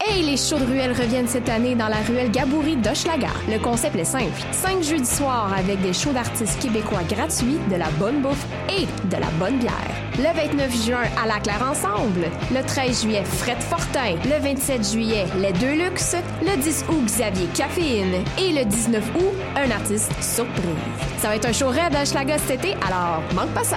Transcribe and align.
Hey, 0.00 0.22
les 0.22 0.36
shows 0.36 0.60
de 0.60 0.64
ruelle 0.64 0.92
reviennent 0.92 1.26
cette 1.26 1.48
année 1.48 1.74
dans 1.74 1.88
la 1.88 1.96
ruelle 1.96 2.30
Gaboury 2.30 2.76
d'Hochelaga. 2.76 3.30
Le 3.48 3.58
concept 3.58 3.96
est 3.96 4.04
simple. 4.04 4.40
Cinq 4.52 4.80
jeudis 4.80 5.04
soirs 5.04 5.52
avec 5.52 5.82
des 5.82 5.92
shows 5.92 6.12
d'artistes 6.12 6.60
québécois 6.62 7.02
gratuits, 7.08 7.58
de 7.68 7.74
la 7.74 7.90
bonne 7.98 8.22
bouffe 8.22 8.46
et 8.70 8.86
de 9.08 9.20
la 9.20 9.26
bonne 9.40 9.58
bière. 9.58 9.72
Le 10.16 10.32
29 10.34 10.86
juin, 10.86 11.02
à 11.20 11.26
la 11.26 11.40
Claire 11.40 11.66
Ensemble. 11.68 12.30
Le 12.54 12.62
13 12.64 13.02
juillet, 13.02 13.24
Fred 13.24 13.58
Fortin. 13.60 14.14
Le 14.24 14.40
27 14.40 14.92
juillet, 14.92 15.26
Les 15.36 15.52
Deux 15.52 15.74
Luxe. 15.74 16.14
Le 16.42 16.56
10 16.56 16.84
août, 16.88 17.04
Xavier 17.04 17.46
Caféine. 17.52 18.22
Et 18.38 18.52
le 18.52 18.64
19 18.64 19.02
août, 19.16 19.34
un 19.56 19.70
artiste 19.72 20.12
surprise. 20.22 20.62
Ça 21.18 21.28
va 21.28 21.36
être 21.36 21.46
un 21.48 21.52
show 21.52 21.70
raide 21.70 21.96
à 21.96 22.02
Hochelaga 22.02 22.38
cet 22.38 22.64
été, 22.64 22.74
alors 22.86 23.20
manque 23.34 23.50
pas 23.50 23.64
ça. 23.64 23.76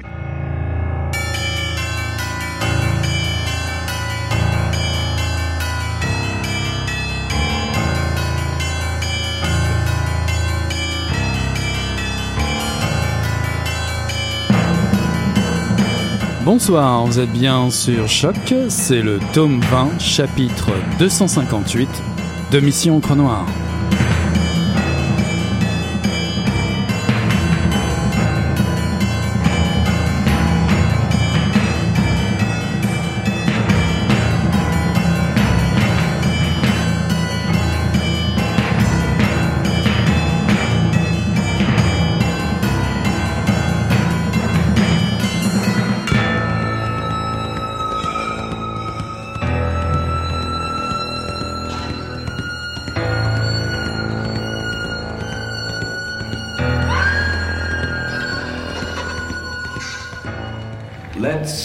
Bonsoir, 16.43 17.05
vous 17.05 17.19
êtes 17.19 17.31
bien 17.31 17.69
sur 17.69 18.07
Choc, 18.07 18.55
c'est 18.67 19.03
le 19.03 19.19
tome 19.31 19.61
20, 19.61 19.99
chapitre 19.99 20.71
258 20.97 21.87
de 22.51 22.59
Mission 22.59 22.97
Encre 22.97 23.15
Noire. 23.15 23.45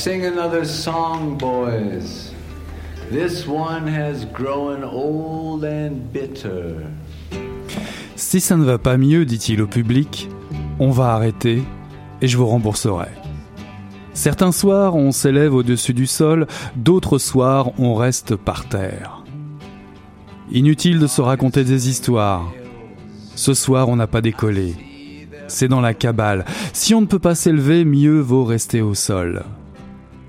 Sing 0.06 0.24
another 0.24 0.64
song, 0.64 1.36
boys. 1.36 2.30
This 3.10 3.44
one 3.44 3.88
has 3.88 4.24
grown 4.24 4.84
old 4.84 5.64
and 5.64 6.12
bitter. 6.12 6.76
Si 8.14 8.40
ça 8.40 8.56
ne 8.56 8.62
va 8.62 8.78
pas 8.78 8.98
mieux, 8.98 9.24
dit-il 9.24 9.60
au 9.60 9.66
public, 9.66 10.28
on 10.78 10.92
va 10.92 11.08
arrêter 11.08 11.64
et 12.22 12.28
je 12.28 12.36
vous 12.36 12.46
rembourserai. 12.46 13.08
Certains 14.14 14.52
soirs, 14.52 14.94
on 14.94 15.10
s'élève 15.10 15.52
au-dessus 15.52 15.92
du 15.92 16.06
sol, 16.06 16.46
d'autres 16.76 17.18
soirs, 17.18 17.72
on 17.76 17.96
reste 17.96 18.36
par 18.36 18.68
terre. 18.68 19.24
Inutile 20.52 21.00
de 21.00 21.08
se 21.08 21.20
raconter 21.20 21.64
des 21.64 21.88
histoires. 21.88 22.52
Ce 23.34 23.54
soir, 23.54 23.88
on 23.88 23.96
n'a 23.96 24.06
pas 24.06 24.20
décollé. 24.20 24.76
C'est 25.48 25.66
dans 25.66 25.80
la 25.80 25.94
cabale. 25.94 26.44
Si 26.72 26.94
on 26.94 27.00
ne 27.00 27.06
peut 27.06 27.18
pas 27.18 27.34
s'élever, 27.34 27.84
mieux 27.84 28.20
vaut 28.20 28.44
rester 28.44 28.82
au 28.82 28.94
sol. 28.94 29.42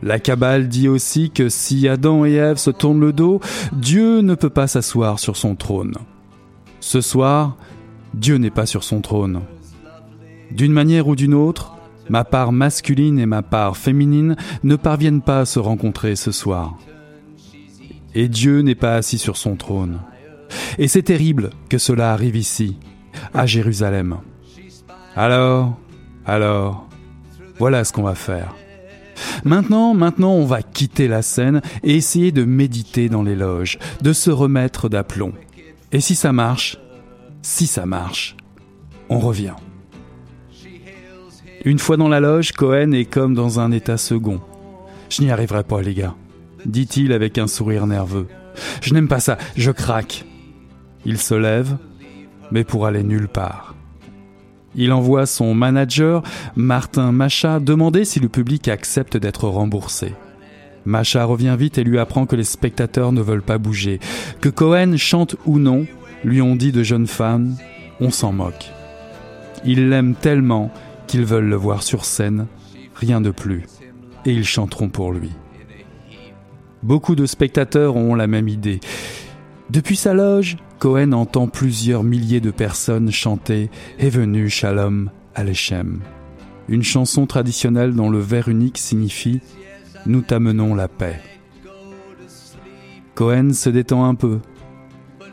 La 0.03 0.19
Kabbale 0.19 0.67
dit 0.67 0.87
aussi 0.87 1.31
que 1.31 1.49
si 1.49 1.87
Adam 1.87 2.25
et 2.25 2.33
Ève 2.33 2.57
se 2.57 2.69
tournent 2.69 2.99
le 2.99 3.13
dos, 3.13 3.39
Dieu 3.73 4.21
ne 4.21 4.35
peut 4.35 4.49
pas 4.49 4.67
s'asseoir 4.67 5.19
sur 5.19 5.35
son 5.37 5.55
trône. 5.55 5.95
Ce 6.79 7.01
soir, 7.01 7.57
Dieu 8.13 8.37
n'est 8.37 8.51
pas 8.51 8.65
sur 8.65 8.83
son 8.83 9.01
trône. 9.01 9.41
D'une 10.51 10.71
manière 10.71 11.07
ou 11.07 11.15
d'une 11.15 11.33
autre, 11.33 11.75
ma 12.09 12.23
part 12.23 12.51
masculine 12.51 13.19
et 13.19 13.25
ma 13.25 13.41
part 13.41 13.75
féminine 13.75 14.35
ne 14.63 14.75
parviennent 14.75 15.21
pas 15.21 15.41
à 15.41 15.45
se 15.45 15.59
rencontrer 15.59 16.15
ce 16.15 16.31
soir. 16.31 16.77
Et 18.13 18.27
Dieu 18.27 18.61
n'est 18.61 18.75
pas 18.75 18.95
assis 18.95 19.17
sur 19.17 19.35
son 19.35 19.55
trône. 19.55 19.99
Et 20.77 20.87
c'est 20.87 21.03
terrible 21.03 21.49
que 21.69 21.77
cela 21.77 22.13
arrive 22.13 22.35
ici, 22.35 22.77
à 23.33 23.45
Jérusalem. 23.45 24.17
Alors, 25.15 25.77
alors, 26.25 26.87
voilà 27.57 27.83
ce 27.83 27.91
qu'on 27.91 28.03
va 28.03 28.15
faire. 28.15 28.55
Maintenant, 29.43 29.93
maintenant, 29.93 30.33
on 30.33 30.45
va 30.45 30.61
quitter 30.61 31.07
la 31.07 31.21
scène 31.21 31.61
et 31.83 31.95
essayer 31.95 32.31
de 32.31 32.43
méditer 32.43 33.09
dans 33.09 33.23
les 33.23 33.35
loges, 33.35 33.79
de 34.01 34.13
se 34.13 34.29
remettre 34.29 34.89
d'aplomb. 34.89 35.33
Et 35.91 36.01
si 36.01 36.15
ça 36.15 36.33
marche, 36.33 36.77
si 37.41 37.67
ça 37.67 37.85
marche, 37.85 38.35
on 39.09 39.19
revient. 39.19 39.55
Une 41.65 41.79
fois 41.79 41.97
dans 41.97 42.09
la 42.09 42.19
loge, 42.19 42.51
Cohen 42.51 42.91
est 42.91 43.05
comme 43.05 43.33
dans 43.33 43.59
un 43.59 43.71
état 43.71 43.97
second. 43.97 44.41
Je 45.09 45.21
n'y 45.21 45.31
arriverai 45.31 45.63
pas, 45.63 45.81
les 45.81 45.93
gars, 45.93 46.15
dit-il 46.65 47.13
avec 47.13 47.37
un 47.37 47.47
sourire 47.47 47.87
nerveux. 47.87 48.27
Je 48.81 48.93
n'aime 48.93 49.07
pas 49.07 49.19
ça, 49.19 49.37
je 49.55 49.71
craque. 49.71 50.25
Il 51.05 51.17
se 51.17 51.35
lève, 51.35 51.77
mais 52.51 52.63
pour 52.63 52.85
aller 52.85 53.03
nulle 53.03 53.29
part. 53.29 53.76
Il 54.77 54.93
envoie 54.93 55.25
son 55.25 55.55
manager, 55.55 56.21
Martin 56.55 57.11
Macha, 57.11 57.59
demander 57.59 58.05
si 58.05 58.19
le 58.19 58.29
public 58.29 58.67
accepte 58.67 59.17
d'être 59.17 59.49
remboursé. 59.49 60.13
Macha 60.85 61.25
revient 61.25 61.55
vite 61.57 61.79
et 61.79 61.83
lui 61.83 61.97
apprend 61.97 62.27
que 62.27 62.35
les 62.35 62.43
spectateurs 62.43 63.11
ne 63.11 63.21
veulent 63.21 63.41
pas 63.41 63.57
bouger, 63.57 63.99
que 64.39 64.49
Cohen 64.49 64.95
chante 64.95 65.35
ou 65.45 65.57
non, 65.57 65.87
lui 66.23 66.41
ont 66.41 66.55
dit 66.55 66.71
de 66.71 66.83
jeunes 66.83 67.07
femmes, 67.07 67.55
on 67.99 68.11
s'en 68.11 68.31
moque. 68.31 68.71
Ils 69.65 69.89
l'aiment 69.89 70.15
tellement 70.15 70.71
qu'ils 71.07 71.25
veulent 71.25 71.49
le 71.49 71.55
voir 71.55 71.81
sur 71.81 72.05
scène, 72.05 72.45
rien 72.95 73.19
de 73.19 73.31
plus, 73.31 73.63
et 74.25 74.31
ils 74.31 74.45
chanteront 74.45 74.89
pour 74.89 75.11
lui. 75.11 75.31
Beaucoup 76.83 77.15
de 77.15 77.25
spectateurs 77.25 77.95
ont 77.95 78.13
la 78.13 78.27
même 78.27 78.47
idée. 78.47 78.79
Depuis 79.71 79.95
sa 79.95 80.13
loge, 80.13 80.57
Cohen 80.79 81.11
entend 81.13 81.47
plusieurs 81.47 82.03
milliers 82.03 82.39
de 82.39 82.51
personnes 82.51 83.11
chanter 83.11 83.71
Est 83.97 84.09
venu 84.09 84.47
Shalom 84.47 85.09
Alechem, 85.33 86.01
une 86.69 86.83
chanson 86.83 87.25
traditionnelle 87.25 87.95
dont 87.95 88.11
le 88.11 88.19
vers 88.19 88.47
unique 88.47 88.77
signifie 88.77 89.41
Nous 90.05 90.21
t'amenons 90.21 90.75
la 90.75 90.87
paix. 90.87 91.19
Cohen 93.15 93.53
se 93.53 93.71
détend 93.71 94.05
un 94.05 94.13
peu. 94.13 94.37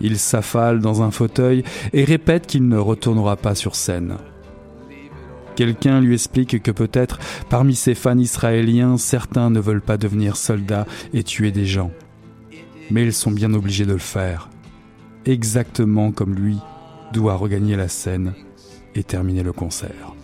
Il 0.00 0.18
s'affale 0.18 0.80
dans 0.80 1.02
un 1.02 1.10
fauteuil 1.10 1.62
et 1.92 2.04
répète 2.04 2.46
qu'il 2.46 2.66
ne 2.66 2.78
retournera 2.78 3.36
pas 3.36 3.54
sur 3.54 3.76
scène. 3.76 4.16
Quelqu'un 5.56 6.00
lui 6.00 6.14
explique 6.14 6.62
que 6.62 6.70
peut-être 6.70 7.18
parmi 7.50 7.74
ses 7.74 7.94
fans 7.94 8.18
israéliens, 8.18 8.96
certains 8.96 9.50
ne 9.50 9.60
veulent 9.60 9.82
pas 9.82 9.98
devenir 9.98 10.36
soldats 10.36 10.86
et 11.12 11.22
tuer 11.22 11.52
des 11.52 11.66
gens. 11.66 11.90
mais 12.90 13.04
ils 13.04 13.12
sont 13.12 13.30
bien 13.30 13.52
obligés 13.52 13.86
de 13.86 13.92
le 13.92 13.98
faire. 13.98 14.48
Exactement 15.26 16.12
comme 16.12 16.34
lui 16.34 16.58
doit 17.12 17.36
regagner 17.36 17.76
la 17.76 17.88
scène 17.88 18.34
et 18.94 19.02
terminer 19.02 19.42
le 19.42 19.52
concert. 19.52 20.14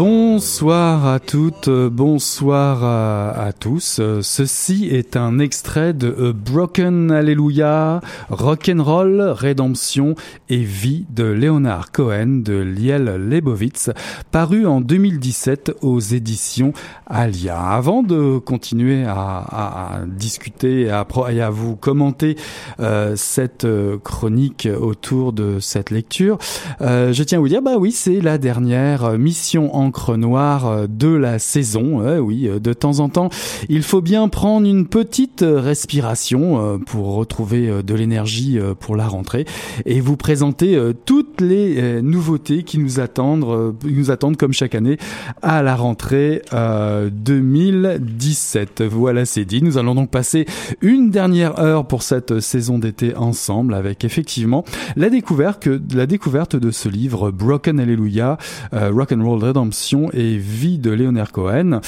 Bonsoir 0.00 1.08
à 1.08 1.18
toutes, 1.18 1.68
bonsoir 1.68 2.84
à, 2.84 3.52
tous. 3.52 4.00
Ceci 4.22 4.86
est 4.86 5.16
un 5.16 5.40
extrait 5.40 5.92
de 5.92 6.30
Broken 6.30 7.10
Alleluia, 7.10 8.00
Rock'n'Roll, 8.30 9.20
Rédemption 9.20 10.14
et 10.50 10.58
Vie 10.58 11.04
de 11.10 11.24
Leonard 11.24 11.90
Cohen 11.90 12.42
de 12.44 12.54
Liel 12.54 13.06
Lebovitz, 13.28 13.90
paru 14.30 14.68
en 14.68 14.80
2017 14.80 15.72
aux 15.82 15.98
éditions 15.98 16.72
Alia. 17.08 17.58
Avant 17.58 18.04
de 18.04 18.38
continuer 18.38 19.04
à, 19.04 20.02
discuter 20.06 20.82
et 20.82 20.90
à, 20.92 21.50
vous 21.50 21.74
commenter 21.74 22.36
euh, 22.78 23.14
cette 23.16 23.64
euh, 23.64 23.98
chronique 23.98 24.68
autour 24.80 25.32
de 25.32 25.58
cette 25.58 25.90
lecture, 25.90 26.38
euh, 26.82 27.12
je 27.12 27.24
tiens 27.24 27.38
à 27.38 27.40
vous 27.40 27.48
dire, 27.48 27.62
bah 27.62 27.78
oui, 27.78 27.90
c'est 27.90 28.20
la 28.20 28.38
dernière 28.38 29.18
mission 29.18 29.74
en 29.74 29.87
encre 29.88 30.16
noire 30.16 30.66
euh, 30.66 30.86
de 30.86 31.08
la 31.08 31.38
saison. 31.38 32.02
oui, 32.20 32.46
euh, 32.46 32.58
de 32.58 32.74
temps 32.74 33.00
en 33.00 33.08
temps, 33.08 33.30
il 33.68 33.82
faut 33.82 34.02
bien 34.02 34.28
prendre 34.28 34.66
une 34.66 34.86
petite 34.86 35.44
respiration 35.46 36.60
euh, 36.60 36.78
pour 36.78 37.14
retrouver 37.14 37.82
de 37.82 37.94
l'énergie 37.94 38.58
pour 38.80 38.96
la 38.96 39.06
rentrée 39.08 39.46
et 39.86 40.00
vous 40.00 40.16
présenter 40.16 40.76
toutes 41.04 41.40
les 41.40 42.02
nouveautés 42.02 42.64
qui 42.64 42.78
nous 42.78 42.98
attendent, 43.00 43.74
nous 43.84 44.10
attendent 44.10 44.36
comme 44.36 44.52
chaque 44.52 44.74
année 44.74 44.98
à 45.42 45.62
la 45.62 45.76
rentrée 45.76 46.42
2017. 46.52 48.82
Voilà, 48.82 49.24
c'est 49.24 49.44
dit. 49.44 49.62
Nous 49.62 49.78
allons 49.78 49.94
donc 49.94 50.10
passer 50.10 50.46
une 50.80 51.10
dernière 51.10 51.60
heure 51.60 51.86
pour 51.86 52.02
cette 52.02 52.40
saison 52.40 52.78
d'été 52.78 53.14
ensemble 53.16 53.74
avec 53.74 54.04
effectivement 54.04 54.64
la 54.96 55.10
découverte, 55.10 55.68
la 55.94 56.06
découverte 56.06 56.56
de 56.56 56.70
ce 56.70 56.88
livre 56.88 57.30
Broken 57.30 57.78
Hallelujah, 57.80 58.38
Rock 58.72 59.12
and 59.12 59.22
Roll 59.24 59.44
Redemption 59.44 59.77
et 60.12 60.36
Vie 60.36 60.78
de 60.78 60.90
Leonard 60.90 61.30
Cohen, 61.30 61.80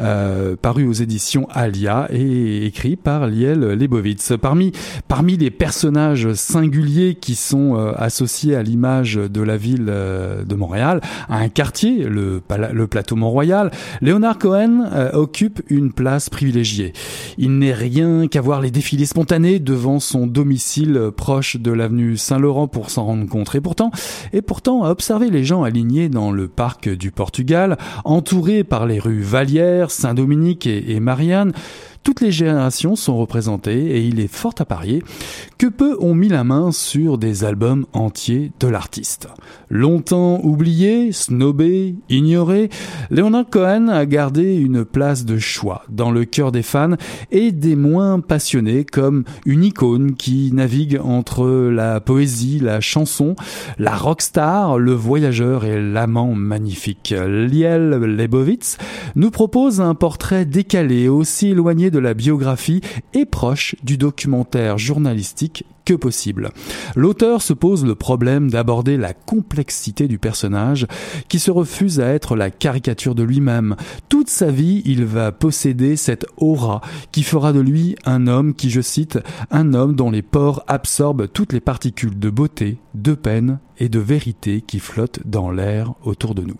euh, 0.00 0.54
paru 0.60 0.86
aux 0.86 0.92
éditions 0.92 1.48
Alia 1.50 2.06
et 2.10 2.66
écrit 2.66 2.96
par 2.96 3.26
Liel 3.26 3.60
Lebovitz. 3.60 4.34
Parmi, 4.40 4.72
parmi 5.08 5.36
les 5.36 5.50
personnages 5.50 6.34
singuliers 6.34 7.14
qui 7.14 7.34
sont 7.34 7.76
euh, 7.76 7.92
associés 7.96 8.54
à 8.54 8.62
l'image 8.62 9.14
de 9.14 9.40
la 9.40 9.56
ville 9.56 9.86
euh, 9.88 10.44
de 10.44 10.54
Montréal, 10.54 11.00
à 11.28 11.38
un 11.38 11.48
quartier, 11.48 12.04
le, 12.04 12.42
le 12.72 12.86
plateau 12.86 13.16
Mont-Royal, 13.16 13.70
Leonard 14.02 14.38
Cohen 14.38 14.84
occupe 15.14 15.62
une 15.70 15.92
place 15.92 16.28
privilégiée. 16.28 16.92
Il 17.38 17.58
n'est 17.58 17.72
rien 17.72 18.28
qu'à 18.28 18.40
voir 18.40 18.60
les 18.60 18.70
défilés 18.70 19.06
spontanés 19.06 19.58
devant 19.58 20.00
son 20.00 20.26
domicile 20.26 21.10
proche 21.16 21.56
de 21.56 21.70
l'avenue 21.70 22.16
Saint-Laurent 22.16 22.68
pour 22.68 22.90
s'en 22.90 23.04
rendre 23.04 23.26
compte. 23.26 23.54
Et 23.54 23.60
pourtant, 23.60 23.90
et 24.32 24.42
pourtant, 24.42 24.84
à 24.84 24.90
observer 24.90 25.30
les 25.30 25.44
gens 25.44 25.62
alignés 25.62 26.08
dans 26.08 26.30
le 26.30 26.48
parc 26.48 26.88
du 26.88 27.10
Portugal, 27.28 27.76
entouré 28.04 28.64
par 28.64 28.86
les 28.86 28.98
rues 28.98 29.20
Vallière, 29.20 29.90
Saint-Dominique 29.90 30.66
et 30.66 30.98
Marianne, 30.98 31.52
toutes 32.08 32.22
les 32.22 32.32
générations 32.32 32.96
sont 32.96 33.18
représentées 33.18 33.90
et 33.90 34.00
il 34.00 34.18
est 34.18 34.32
fort 34.32 34.54
à 34.60 34.64
parier 34.64 35.02
que 35.58 35.66
peu 35.66 35.94
ont 36.00 36.14
mis 36.14 36.28
la 36.28 36.42
main 36.42 36.72
sur 36.72 37.18
des 37.18 37.44
albums 37.44 37.84
entiers 37.92 38.50
de 38.60 38.66
l'artiste. 38.66 39.28
Longtemps 39.68 40.40
oublié, 40.42 41.12
snobé, 41.12 41.96
ignoré, 42.08 42.70
Leonard 43.10 43.50
Cohen 43.50 43.88
a 43.88 44.06
gardé 44.06 44.54
une 44.54 44.86
place 44.86 45.26
de 45.26 45.36
choix 45.36 45.82
dans 45.90 46.10
le 46.10 46.24
cœur 46.24 46.50
des 46.50 46.62
fans 46.62 46.94
et 47.30 47.52
des 47.52 47.76
moins 47.76 48.20
passionnés 48.20 48.86
comme 48.86 49.24
une 49.44 49.62
icône 49.62 50.14
qui 50.14 50.50
navigue 50.54 50.98
entre 51.04 51.46
la 51.68 52.00
poésie, 52.00 52.58
la 52.58 52.80
chanson, 52.80 53.36
la 53.78 53.94
rockstar, 53.94 54.78
le 54.78 54.92
voyageur 54.92 55.66
et 55.66 55.78
l'amant 55.78 56.32
magnifique. 56.32 57.12
Liel 57.14 57.90
Lebovitz 57.90 58.78
nous 59.14 59.30
propose 59.30 59.82
un 59.82 59.94
portrait 59.94 60.46
décalé 60.46 61.08
aussi 61.08 61.48
éloigné 61.48 61.90
de 61.90 61.97
la 61.98 62.14
biographie 62.14 62.80
et 63.14 63.26
proche 63.26 63.76
du 63.82 63.98
documentaire 63.98 64.78
journalistique 64.78 65.64
que 65.84 65.94
possible. 65.94 66.50
L'auteur 66.96 67.40
se 67.40 67.54
pose 67.54 67.84
le 67.84 67.94
problème 67.94 68.50
d'aborder 68.50 68.98
la 68.98 69.14
complexité 69.14 70.06
du 70.06 70.18
personnage 70.18 70.86
qui 71.28 71.38
se 71.38 71.50
refuse 71.50 71.98
à 71.98 72.08
être 72.08 72.36
la 72.36 72.50
caricature 72.50 73.14
de 73.14 73.22
lui-même. 73.22 73.74
Toute 74.10 74.28
sa 74.28 74.50
vie, 74.50 74.82
il 74.84 75.06
va 75.06 75.32
posséder 75.32 75.96
cette 75.96 76.26
aura 76.36 76.82
qui 77.10 77.22
fera 77.22 77.54
de 77.54 77.60
lui 77.60 77.96
un 78.04 78.26
homme 78.26 78.54
qui, 78.54 78.68
je 78.68 78.82
cite, 78.82 79.18
un 79.50 79.72
homme 79.72 79.96
dont 79.96 80.10
les 80.10 80.20
pores 80.20 80.62
absorbent 80.66 81.26
toutes 81.26 81.54
les 81.54 81.60
particules 81.60 82.18
de 82.18 82.28
beauté, 82.28 82.76
de 82.94 83.14
peine 83.14 83.58
et 83.78 83.88
de 83.88 83.98
vérité 83.98 84.60
qui 84.60 84.80
flottent 84.80 85.20
dans 85.26 85.50
l'air 85.50 85.94
autour 86.04 86.34
de 86.34 86.42
nous. 86.42 86.58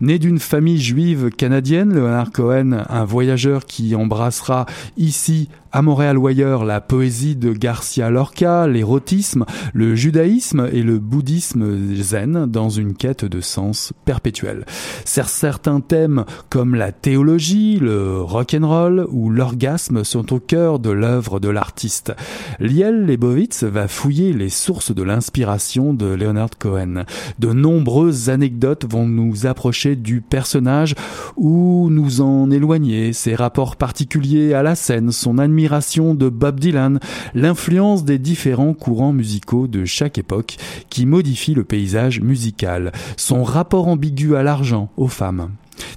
Né 0.00 0.18
d'une 0.18 0.38
famille 0.38 0.80
juive 0.80 1.30
canadienne, 1.30 1.92
Leonard 1.92 2.30
Cohen, 2.32 2.84
un 2.88 3.04
voyageur 3.04 3.66
qui 3.66 3.94
embrassera 3.94 4.66
ici 4.96 5.48
à 5.72 5.80
Montréal 5.80 6.18
ou 6.18 6.26
ailleurs, 6.26 6.64
la 6.64 6.82
poésie 6.82 7.34
de 7.34 7.52
Garcia 7.52 8.10
Lorca, 8.10 8.66
l'érotisme, 8.66 9.46
le 9.72 9.94
judaïsme 9.94 10.68
et 10.70 10.82
le 10.82 10.98
bouddhisme 10.98 11.94
zen 11.94 12.44
dans 12.46 12.68
une 12.68 12.94
quête 12.94 13.24
de 13.24 13.40
sens 13.40 13.94
perpétuel. 14.04 14.66
Certains 15.06 15.80
thèmes 15.80 16.26
comme 16.50 16.74
la 16.74 16.92
théologie, 16.92 17.78
le 17.78 18.20
rock'n'roll 18.20 19.06
ou 19.10 19.30
l'orgasme 19.30 20.04
sont 20.04 20.34
au 20.34 20.40
cœur 20.40 20.78
de 20.78 20.90
l'œuvre 20.90 21.40
de 21.40 21.48
l'artiste. 21.48 22.12
Liel 22.60 23.06
Lebovitz 23.06 23.64
va 23.64 23.88
fouiller 23.88 24.34
les 24.34 24.50
sources 24.50 24.94
de 24.94 25.02
l'inspiration 25.02 25.94
de 25.94 26.06
Leonard 26.06 26.58
Cohen. 26.58 27.04
De 27.38 27.52
nombreuses 27.52 28.28
anecdotes 28.28 28.84
vont 28.90 29.06
nous 29.06 29.46
approcher 29.52 29.96
du 29.96 30.20
personnage 30.22 30.94
ou 31.36 31.88
nous 31.90 32.20
en 32.22 32.50
éloigner, 32.50 33.12
ses 33.12 33.34
rapports 33.34 33.76
particuliers 33.76 34.54
à 34.54 34.62
la 34.62 34.74
scène, 34.74 35.12
son 35.12 35.38
admiration 35.38 36.14
de 36.14 36.28
Bob 36.28 36.58
Dylan, 36.58 36.98
l'influence 37.34 38.04
des 38.04 38.18
différents 38.18 38.74
courants 38.74 39.12
musicaux 39.12 39.68
de 39.68 39.84
chaque 39.84 40.18
époque 40.18 40.56
qui 40.88 41.06
modifient 41.06 41.54
le 41.54 41.64
paysage 41.64 42.20
musical, 42.20 42.92
son 43.16 43.44
rapport 43.44 43.88
ambigu 43.88 44.34
à 44.36 44.42
l'argent, 44.42 44.90
aux 44.96 45.08
femmes. 45.08 45.50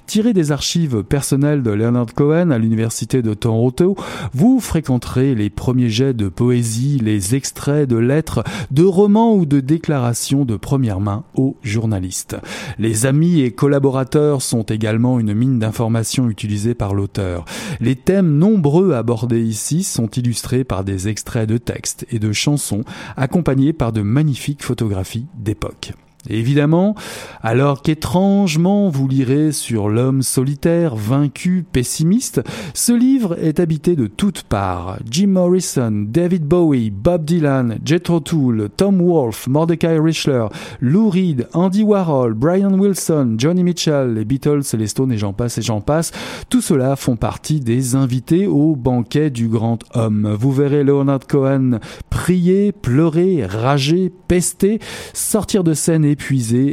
Tiré 0.06 0.32
des 0.32 0.52
archives 0.52 1.02
personnelles 1.02 1.62
de 1.62 1.72
Leonard 1.72 2.14
Cohen 2.14 2.50
à 2.50 2.58
l'université 2.58 3.22
de 3.22 3.34
Toronto, 3.34 3.96
vous 4.32 4.60
fréquenterez 4.60 5.34
les 5.34 5.50
premiers 5.50 5.88
jets 5.88 6.14
de 6.14 6.28
poésie, 6.28 7.00
les 7.02 7.34
extraits 7.34 7.88
de 7.88 7.96
lettres, 7.96 8.44
de 8.70 8.84
romans 8.84 9.34
ou 9.34 9.46
de 9.46 9.60
déclarations 9.60 10.44
de 10.44 10.56
première 10.56 11.00
main 11.00 11.24
aux 11.34 11.56
journalistes. 11.62 12.36
Les 12.78 13.04
amis 13.04 13.40
et 13.40 13.50
collaborateurs 13.50 14.42
sont 14.42 14.62
également 14.62 15.18
une 15.18 15.34
mine 15.34 15.58
d'informations 15.58 16.30
utilisée 16.30 16.74
par 16.74 16.94
l'auteur. 16.94 17.44
Les 17.80 17.96
thèmes 17.96 18.38
nombreux 18.38 18.92
abordés 18.92 19.42
ici 19.42 19.82
sont 19.82 20.08
illustrés 20.08 20.64
par 20.64 20.84
des 20.84 21.08
extraits 21.08 21.48
de 21.48 21.58
textes 21.58 22.06
et 22.10 22.18
de 22.18 22.32
chansons 22.32 22.84
accompagnés 23.16 23.72
par 23.72 23.92
de 23.92 24.02
magnifiques 24.02 24.62
photographies 24.62 25.26
d'époque 25.36 25.92
évidemment, 26.28 26.94
alors 27.42 27.82
qu'étrangement 27.82 28.88
vous 28.88 29.08
lirez 29.08 29.52
sur 29.52 29.88
l'homme 29.88 30.22
solitaire, 30.22 30.96
vaincu, 30.96 31.64
pessimiste, 31.70 32.42
ce 32.74 32.92
livre 32.92 33.36
est 33.40 33.60
habité 33.60 33.96
de 33.96 34.06
toutes 34.06 34.42
parts. 34.42 34.98
Jim 35.10 35.28
Morrison, 35.28 36.06
David 36.08 36.44
Bowie, 36.44 36.90
Bob 36.90 37.24
Dylan, 37.24 37.78
Jethro 37.84 38.20
Tull, 38.20 38.68
Tom 38.76 39.00
Wolfe, 39.00 39.46
Mordecai 39.46 39.98
Richler, 39.98 40.46
Lou 40.80 41.08
Reed, 41.08 41.48
Andy 41.52 41.82
Warhol, 41.82 42.34
Brian 42.34 42.72
Wilson, 42.78 43.36
Johnny 43.38 43.62
Mitchell, 43.62 44.14
les 44.14 44.24
Beatles, 44.24 44.62
les 44.76 44.86
Stones 44.86 45.12
et 45.12 45.18
j'en 45.18 45.32
passe 45.32 45.58
et 45.58 45.62
j'en 45.62 45.80
passe, 45.80 46.12
tout 46.50 46.60
cela 46.60 46.96
font 46.96 47.16
partie 47.16 47.60
des 47.60 47.94
invités 47.94 48.46
au 48.46 48.76
banquet 48.76 49.30
du 49.30 49.48
grand 49.48 49.78
homme. 49.94 50.34
Vous 50.38 50.52
verrez 50.52 50.84
Leonard 50.84 51.26
Cohen 51.28 51.78
prier, 52.10 52.72
pleurer, 52.72 53.44
rager, 53.44 54.10
pester, 54.28 54.80
sortir 55.12 55.64
de 55.64 55.74
scène 55.74 56.04
et 56.04 56.15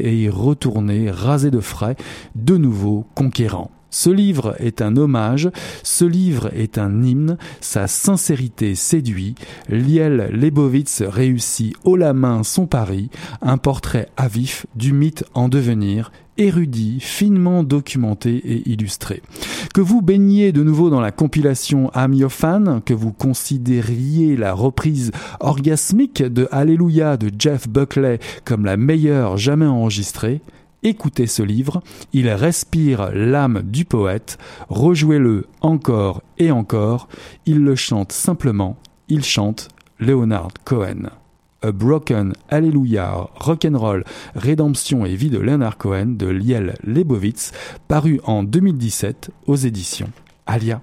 et 0.04 0.16
y 0.16 0.30
retourner, 0.30 1.12
rasé 1.12 1.52
de 1.52 1.60
frais, 1.60 1.96
de 2.36 2.58
nouveau 2.58 3.06
conquérant. 3.16 3.72
Ce 3.94 4.10
livre 4.10 4.56
est 4.58 4.82
un 4.82 4.98
hommage, 4.98 5.52
ce 5.84 6.04
livre 6.04 6.50
est 6.56 6.80
un 6.80 7.04
hymne, 7.04 7.38
sa 7.62 7.86
sincérité 7.86 8.74
séduit, 8.74 9.36
Liel 9.70 10.30
Lebovitz 10.32 11.04
réussit 11.04 11.76
haut 11.84 11.96
la 11.96 12.14
main 12.14 12.42
son 12.42 12.66
pari, 12.66 13.12
un 13.44 13.58
portrait 13.58 14.10
à 14.18 14.28
vif 14.28 14.66
du 14.76 14.94
mythe 14.94 15.24
en 15.36 15.48
devenir, 15.48 16.12
érudit, 16.38 17.00
finement 17.00 17.64
documenté 17.64 18.36
et 18.36 18.70
illustré. 18.70 19.22
Que 19.74 19.82
vous 19.82 20.02
baigniez 20.02 20.52
de 20.52 20.64
nouveau 20.64 20.90
dans 20.90 21.02
la 21.02 21.12
compilation 21.12 21.92
Fan, 22.30 22.82
que 22.86 22.94
vous 22.94 23.12
considériez 23.12 24.36
la 24.36 24.54
reprise 24.54 25.12
orgasmique 25.40 26.22
de 26.22 26.48
Alléluia 26.52 27.18
de 27.18 27.32
Jeff 27.38 27.68
Buckley 27.68 28.20
comme 28.46 28.66
la 28.66 28.78
meilleure 28.78 29.38
jamais 29.38 29.66
enregistrée, 29.66 30.42
écoutez 30.84 31.28
ce 31.28 31.44
livre, 31.44 31.82
il 32.12 32.30
respire 32.30 33.12
l'âme 33.14 33.64
du 33.64 33.86
poète, 33.86 34.38
rejouez-le 34.70 35.48
encore 35.62 36.22
et 36.38 36.52
encore, 36.52 37.08
il 37.46 37.60
le 37.60 37.76
chante 37.76 38.12
simplement, 38.12 38.78
il 39.08 39.24
chante 39.24 39.70
Leonard 40.00 40.50
Cohen. 40.66 41.10
A 41.64 41.72
Broken 41.72 42.34
Alleluia 42.50 43.30
Rock'n'Roll 43.36 44.04
Rédemption 44.36 45.06
et 45.06 45.16
vie 45.16 45.30
de 45.30 45.40
Leonard 45.40 45.78
Cohen 45.78 46.08
de 46.18 46.28
Liel 46.28 46.76
Lebovitz, 46.84 47.54
paru 47.88 48.20
en 48.26 48.44
2017 48.44 49.32
aux 49.48 49.56
éditions 49.56 50.10
Alia. 50.46 50.82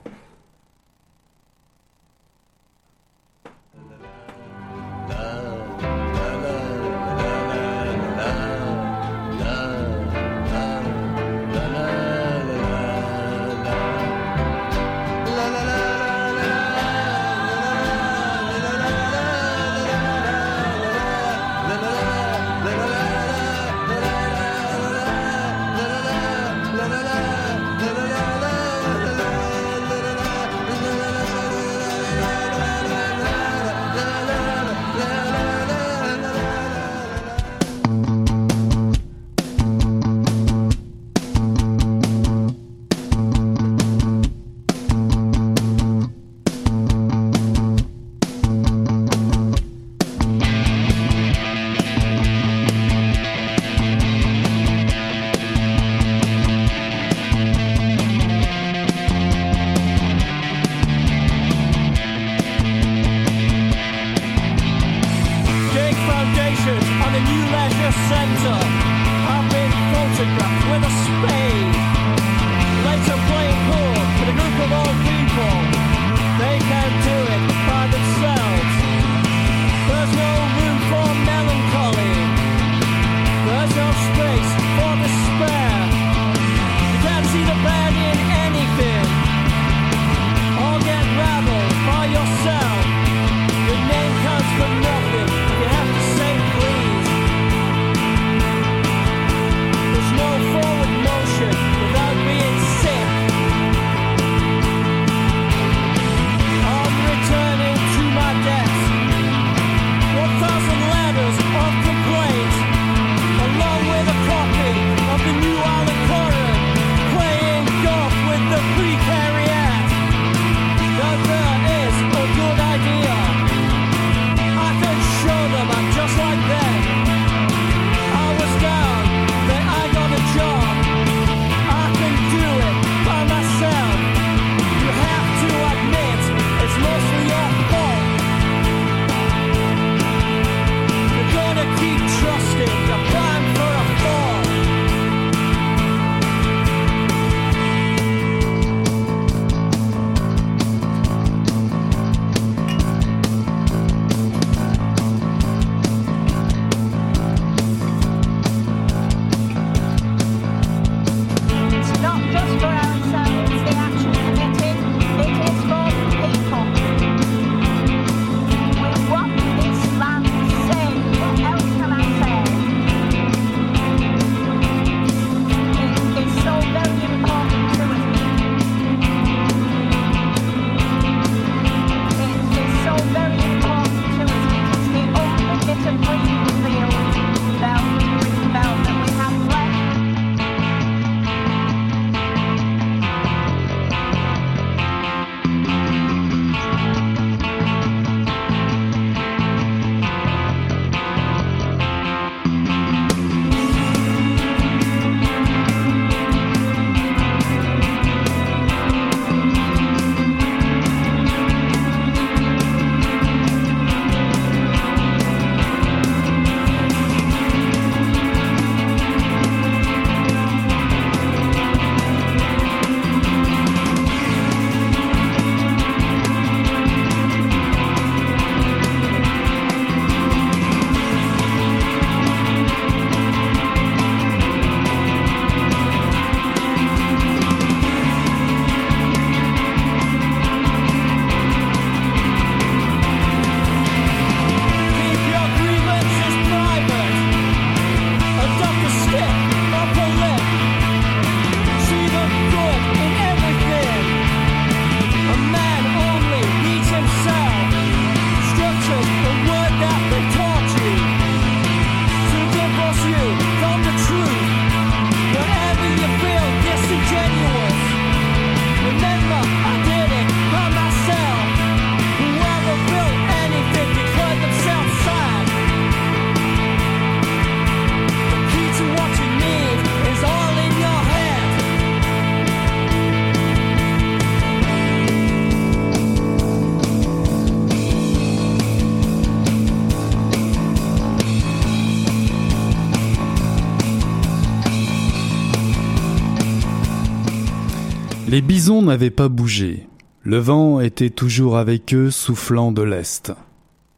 Les 298.61 298.65
bisons 298.65 298.83
n'avaient 298.83 299.09
pas 299.09 299.31
bougé. 299.31 299.89
Le 300.23 300.37
vent 300.37 300.81
était 300.81 301.09
toujours 301.09 301.57
avec 301.57 301.95
eux, 301.95 302.11
soufflant 302.11 302.73
de 302.73 302.83
l'est. 302.83 303.33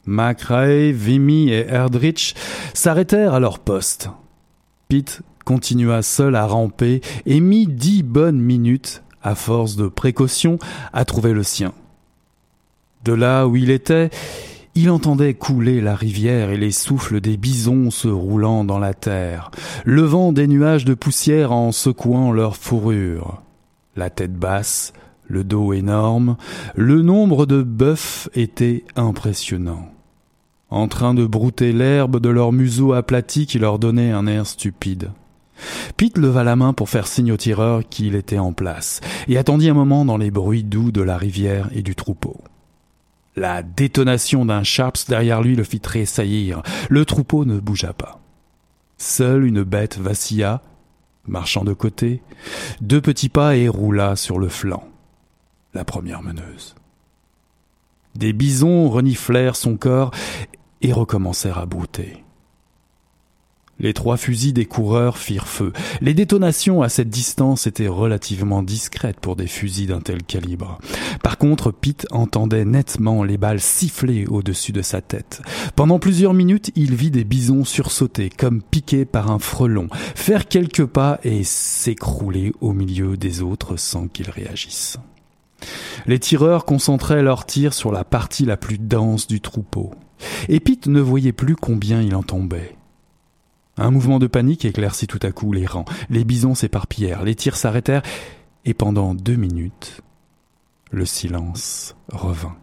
McRae, 0.06 0.92
Vimy 0.92 1.50
et 1.50 1.66
Erdrich 1.68 2.36
s'arrêtèrent 2.72 3.34
à 3.34 3.40
leur 3.40 3.58
poste. 3.58 4.10
Pete 4.88 5.22
continua 5.44 6.02
seul 6.02 6.36
à 6.36 6.46
ramper 6.46 7.00
et 7.26 7.40
mit 7.40 7.66
dix 7.66 8.04
bonnes 8.04 8.40
minutes, 8.40 9.02
à 9.20 9.34
force 9.34 9.74
de 9.74 9.88
précaution, 9.88 10.60
à 10.92 11.04
trouver 11.04 11.32
le 11.32 11.42
sien. 11.42 11.72
De 13.04 13.12
là 13.12 13.48
où 13.48 13.56
il 13.56 13.68
était, 13.68 14.10
il 14.76 14.90
entendait 14.90 15.34
couler 15.34 15.80
la 15.80 15.96
rivière 15.96 16.50
et 16.50 16.56
les 16.56 16.70
souffles 16.70 17.20
des 17.20 17.36
bisons 17.36 17.90
se 17.90 18.06
roulant 18.06 18.62
dans 18.62 18.78
la 18.78 18.94
terre, 18.94 19.50
levant 19.84 20.30
des 20.30 20.46
nuages 20.46 20.84
de 20.84 20.94
poussière 20.94 21.50
en 21.50 21.72
secouant 21.72 22.30
leurs 22.30 22.54
fourrures. 22.54 23.42
La 23.94 24.08
tête 24.08 24.34
basse, 24.34 24.92
le 25.26 25.44
dos 25.44 25.72
énorme, 25.72 26.36
le 26.74 27.02
nombre 27.02 27.46
de 27.46 27.62
bœufs 27.62 28.28
était 28.34 28.84
impressionnant. 28.96 29.90
En 30.70 30.88
train 30.88 31.12
de 31.12 31.26
brouter 31.26 31.72
l'herbe 31.72 32.18
de 32.18 32.30
leur 32.30 32.52
museau 32.52 32.94
aplati 32.94 33.46
qui 33.46 33.58
leur 33.58 33.78
donnait 33.78 34.10
un 34.10 34.26
air 34.26 34.46
stupide. 34.46 35.10
Pete 35.96 36.16
leva 36.16 36.44
la 36.44 36.56
main 36.56 36.72
pour 36.72 36.88
faire 36.88 37.06
signe 37.06 37.32
au 37.32 37.36
tireur 37.36 37.82
qu'il 37.88 38.14
était 38.14 38.38
en 38.38 38.52
place, 38.52 39.00
et 39.28 39.36
attendit 39.36 39.68
un 39.68 39.74
moment 39.74 40.04
dans 40.04 40.16
les 40.16 40.30
bruits 40.30 40.64
doux 40.64 40.90
de 40.90 41.02
la 41.02 41.18
rivière 41.18 41.68
et 41.72 41.82
du 41.82 41.94
troupeau. 41.94 42.40
La 43.36 43.62
détonation 43.62 44.44
d'un 44.44 44.62
Sharps 44.62 45.06
derrière 45.08 45.42
lui 45.42 45.56
le 45.56 45.64
fit 45.64 45.80
tressaillir. 45.80 46.62
Le 46.90 47.04
troupeau 47.04 47.44
ne 47.44 47.60
bougea 47.60 47.92
pas. 47.92 48.20
Seule 48.98 49.44
une 49.44 49.62
bête 49.62 49.98
vacilla, 49.98 50.62
marchant 51.26 51.64
de 51.64 51.72
côté, 51.72 52.22
deux 52.80 53.00
petits 53.00 53.28
pas 53.28 53.56
et 53.56 53.68
roula 53.68 54.16
sur 54.16 54.38
le 54.38 54.48
flanc. 54.48 54.84
La 55.74 55.84
première 55.84 56.22
meneuse. 56.22 56.74
Des 58.14 58.32
bisons 58.32 58.90
reniflèrent 58.90 59.56
son 59.56 59.76
corps 59.76 60.10
et 60.82 60.92
recommencèrent 60.92 61.58
à 61.58 61.66
brouter. 61.66 62.22
Les 63.82 63.92
trois 63.92 64.16
fusils 64.16 64.54
des 64.54 64.64
coureurs 64.64 65.18
firent 65.18 65.48
feu. 65.48 65.72
Les 66.00 66.14
détonations 66.14 66.82
à 66.82 66.88
cette 66.88 67.10
distance 67.10 67.66
étaient 67.66 67.88
relativement 67.88 68.62
discrètes 68.62 69.18
pour 69.20 69.34
des 69.34 69.48
fusils 69.48 69.88
d'un 69.88 70.00
tel 70.00 70.22
calibre. 70.22 70.78
Par 71.22 71.36
contre, 71.36 71.72
Pete 71.72 72.06
entendait 72.12 72.64
nettement 72.64 73.24
les 73.24 73.38
balles 73.38 73.60
siffler 73.60 74.26
au-dessus 74.26 74.70
de 74.70 74.82
sa 74.82 75.00
tête. 75.00 75.42
Pendant 75.74 75.98
plusieurs 75.98 76.32
minutes, 76.32 76.70
il 76.76 76.94
vit 76.94 77.10
des 77.10 77.24
bisons 77.24 77.64
sursauter, 77.64 78.30
comme 78.30 78.62
piqués 78.62 79.04
par 79.04 79.32
un 79.32 79.40
frelon, 79.40 79.88
faire 80.14 80.46
quelques 80.46 80.86
pas 80.86 81.18
et 81.24 81.42
s'écrouler 81.42 82.52
au 82.60 82.72
milieu 82.72 83.16
des 83.16 83.42
autres 83.42 83.76
sans 83.76 84.06
qu'ils 84.06 84.30
réagissent. 84.30 84.98
Les 86.06 86.18
tireurs 86.18 86.64
concentraient 86.64 87.22
leurs 87.22 87.46
tirs 87.46 87.74
sur 87.74 87.90
la 87.90 88.04
partie 88.04 88.44
la 88.44 88.56
plus 88.56 88.78
dense 88.78 89.26
du 89.26 89.40
troupeau. 89.40 89.90
Et 90.48 90.60
Pete 90.60 90.86
ne 90.86 91.00
voyait 91.00 91.32
plus 91.32 91.56
combien 91.56 92.00
il 92.00 92.14
en 92.14 92.22
tombait. 92.22 92.76
Un 93.82 93.90
mouvement 93.90 94.20
de 94.20 94.28
panique 94.28 94.64
éclaircit 94.64 95.08
tout 95.08 95.18
à 95.22 95.32
coup 95.32 95.52
les 95.52 95.66
rangs. 95.66 95.84
Les 96.08 96.22
bisons 96.22 96.54
s'éparpillèrent, 96.54 97.24
les 97.24 97.34
tirs 97.34 97.56
s'arrêtèrent, 97.56 98.04
et 98.64 98.74
pendant 98.74 99.12
deux 99.12 99.34
minutes, 99.34 100.02
le 100.92 101.04
silence 101.04 101.96
revint. 102.12 102.56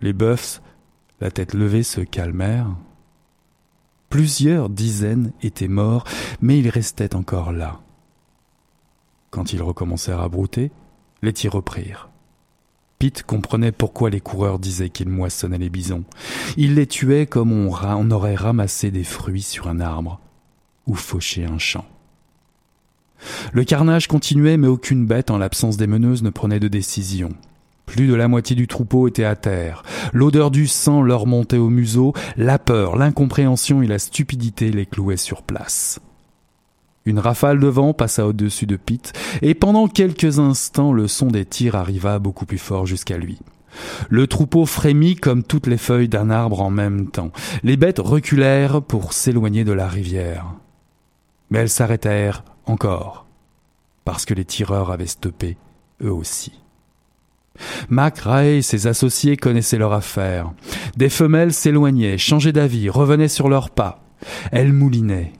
Les 0.00 0.12
bœufs, 0.12 0.62
la 1.20 1.32
tête 1.32 1.52
levée, 1.52 1.82
se 1.82 2.00
calmèrent. 2.00 2.76
Plusieurs 4.08 4.68
dizaines 4.68 5.32
étaient 5.42 5.66
morts, 5.66 6.04
mais 6.40 6.60
ils 6.60 6.68
restaient 6.68 7.16
encore 7.16 7.50
là. 7.50 7.80
Quand 9.30 9.52
ils 9.52 9.62
recommencèrent 9.62 10.20
à 10.20 10.28
brouter, 10.28 10.70
les 11.22 11.32
tirs 11.32 11.54
reprirent. 11.54 12.08
Comprenait 13.26 13.72
pourquoi 13.72 14.10
les 14.10 14.20
coureurs 14.20 14.58
disaient 14.58 14.90
qu'ils 14.90 15.08
moissonnaient 15.08 15.58
les 15.58 15.70
bisons. 15.70 16.04
Ils 16.56 16.74
les 16.74 16.86
tuaient 16.86 17.26
comme 17.26 17.52
on 17.52 18.10
aurait 18.10 18.34
ramassé 18.34 18.90
des 18.90 19.04
fruits 19.04 19.42
sur 19.42 19.68
un 19.68 19.80
arbre 19.80 20.20
ou 20.86 20.94
fauché 20.94 21.44
un 21.44 21.58
champ. 21.58 21.84
Le 23.52 23.64
carnage 23.64 24.06
continuait, 24.06 24.56
mais 24.56 24.68
aucune 24.68 25.06
bête, 25.06 25.30
en 25.30 25.38
l'absence 25.38 25.76
des 25.76 25.86
meneuses, 25.86 26.22
ne 26.22 26.30
prenait 26.30 26.60
de 26.60 26.68
décision. 26.68 27.30
Plus 27.86 28.06
de 28.06 28.14
la 28.14 28.28
moitié 28.28 28.56
du 28.56 28.66
troupeau 28.66 29.08
était 29.08 29.24
à 29.24 29.36
terre. 29.36 29.82
L'odeur 30.12 30.50
du 30.50 30.66
sang 30.66 31.02
leur 31.02 31.26
montait 31.26 31.58
au 31.58 31.68
museau, 31.68 32.12
la 32.36 32.58
peur, 32.58 32.96
l'incompréhension 32.96 33.82
et 33.82 33.86
la 33.86 33.98
stupidité 33.98 34.70
les 34.70 34.86
clouaient 34.86 35.16
sur 35.16 35.42
place. 35.42 36.00
Une 37.06 37.18
rafale 37.18 37.60
de 37.60 37.66
vent 37.66 37.92
passa 37.92 38.26
au-dessus 38.26 38.66
de 38.66 38.76
Pete, 38.76 39.12
et 39.42 39.54
pendant 39.54 39.88
quelques 39.88 40.38
instants 40.38 40.92
le 40.92 41.06
son 41.06 41.26
des 41.26 41.44
tirs 41.44 41.74
arriva 41.74 42.18
beaucoup 42.18 42.46
plus 42.46 42.58
fort 42.58 42.86
jusqu'à 42.86 43.18
lui. 43.18 43.38
Le 44.08 44.26
troupeau 44.26 44.66
frémit 44.66 45.16
comme 45.16 45.42
toutes 45.42 45.66
les 45.66 45.76
feuilles 45.76 46.08
d'un 46.08 46.30
arbre 46.30 46.62
en 46.62 46.70
même 46.70 47.10
temps. 47.10 47.30
Les 47.62 47.76
bêtes 47.76 47.98
reculèrent 47.98 48.82
pour 48.82 49.12
s'éloigner 49.12 49.64
de 49.64 49.72
la 49.72 49.88
rivière. 49.88 50.46
Mais 51.50 51.58
elles 51.58 51.68
s'arrêtèrent 51.68 52.44
encore, 52.66 53.26
parce 54.04 54.24
que 54.24 54.34
les 54.34 54.44
tireurs 54.44 54.90
avaient 54.90 55.06
stoppé, 55.06 55.58
eux 56.02 56.12
aussi. 56.12 56.52
Mac 57.88 58.18
Ray 58.18 58.58
et 58.58 58.62
ses 58.62 58.86
associés 58.86 59.36
connaissaient 59.36 59.78
leur 59.78 59.92
affaire. 59.92 60.52
Des 60.96 61.08
femelles 61.10 61.52
s'éloignaient, 61.52 62.18
changeaient 62.18 62.52
d'avis, 62.52 62.88
revenaient 62.88 63.28
sur 63.28 63.48
leurs 63.48 63.70
pas. 63.70 64.02
Elles 64.50 64.72
moulinaient, 64.72 65.32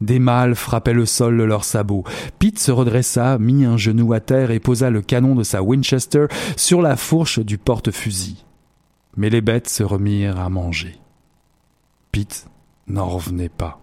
des 0.00 0.18
mâles 0.18 0.54
frappaient 0.54 0.92
le 0.92 1.06
sol 1.06 1.38
de 1.38 1.42
leurs 1.42 1.64
sabots. 1.64 2.04
Pete 2.38 2.58
se 2.58 2.70
redressa, 2.70 3.38
mit 3.38 3.64
un 3.64 3.76
genou 3.76 4.12
à 4.12 4.20
terre 4.20 4.50
et 4.50 4.60
posa 4.60 4.90
le 4.90 5.02
canon 5.02 5.34
de 5.34 5.42
sa 5.42 5.62
Winchester 5.62 6.26
sur 6.56 6.82
la 6.82 6.96
fourche 6.96 7.38
du 7.38 7.58
porte-fusil. 7.58 8.44
Mais 9.16 9.30
les 9.30 9.40
bêtes 9.40 9.68
se 9.68 9.82
remirent 9.82 10.38
à 10.38 10.50
manger. 10.50 10.96
Pete 12.12 12.46
n'en 12.86 13.08
revenait 13.08 13.48
pas. 13.48 13.80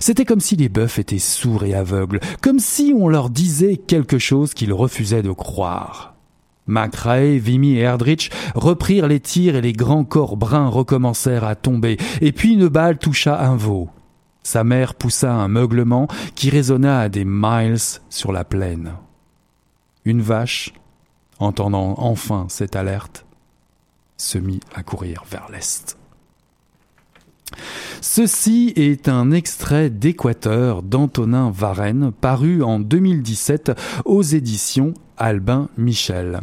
C'était 0.00 0.24
comme 0.24 0.40
si 0.40 0.56
les 0.56 0.68
bœufs 0.68 0.98
étaient 0.98 1.18
sourds 1.18 1.64
et 1.64 1.74
aveugles, 1.74 2.20
comme 2.42 2.58
si 2.58 2.94
on 2.96 3.08
leur 3.08 3.30
disait 3.30 3.76
quelque 3.76 4.18
chose 4.18 4.54
qu'ils 4.54 4.72
refusaient 4.72 5.22
de 5.22 5.32
croire. 5.32 6.14
McRae, 6.66 7.38
Vimy 7.38 7.76
et 7.76 7.80
Erdrich 7.80 8.30
reprirent 8.54 9.08
les 9.08 9.20
tirs 9.20 9.56
et 9.56 9.60
les 9.60 9.72
grands 9.72 10.04
corps 10.04 10.36
bruns 10.36 10.68
recommencèrent 10.68 11.44
à 11.44 11.56
tomber, 11.56 11.96
et 12.20 12.32
puis 12.32 12.52
une 12.52 12.68
balle 12.68 12.98
toucha 12.98 13.40
un 13.40 13.56
veau. 13.56 13.88
Sa 14.42 14.64
mère 14.64 14.94
poussa 14.94 15.32
un 15.32 15.48
meuglement 15.48 16.08
qui 16.34 16.50
résonna 16.50 17.00
à 17.00 17.08
des 17.08 17.24
miles 17.24 17.76
sur 18.10 18.32
la 18.32 18.44
plaine. 18.44 18.94
Une 20.04 20.20
vache, 20.20 20.72
entendant 21.38 21.94
enfin 21.98 22.46
cette 22.48 22.76
alerte, 22.76 23.24
se 24.16 24.38
mit 24.38 24.60
à 24.74 24.82
courir 24.82 25.24
vers 25.30 25.48
l'est. 25.50 25.96
Ceci 28.00 28.72
est 28.76 29.08
un 29.08 29.30
extrait 29.30 29.90
d'Équateur 29.90 30.82
d'Antonin 30.82 31.50
Varenne 31.50 32.10
paru 32.12 32.62
en 32.62 32.80
2017 32.80 33.72
aux 34.04 34.22
éditions 34.22 34.94
Albin 35.16 35.68
Michel. 35.78 36.40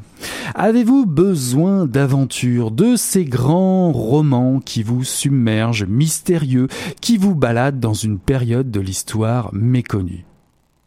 Avez-vous 0.56 1.06
besoin 1.06 1.86
d'aventure, 1.86 2.72
de 2.72 2.96
ces 2.96 3.26
grands 3.26 3.92
romans 3.92 4.60
qui 4.60 4.84
vous 4.84 5.04
submergent, 5.04 5.86
mystérieux, 5.86 6.68
qui 7.02 7.18
vous 7.18 7.36
baladent 7.36 7.80
dans 7.80 7.94
une 7.94 8.20
période 8.20 8.72
de 8.72 8.80
l'histoire 8.80 9.50
méconnue? 9.54 10.26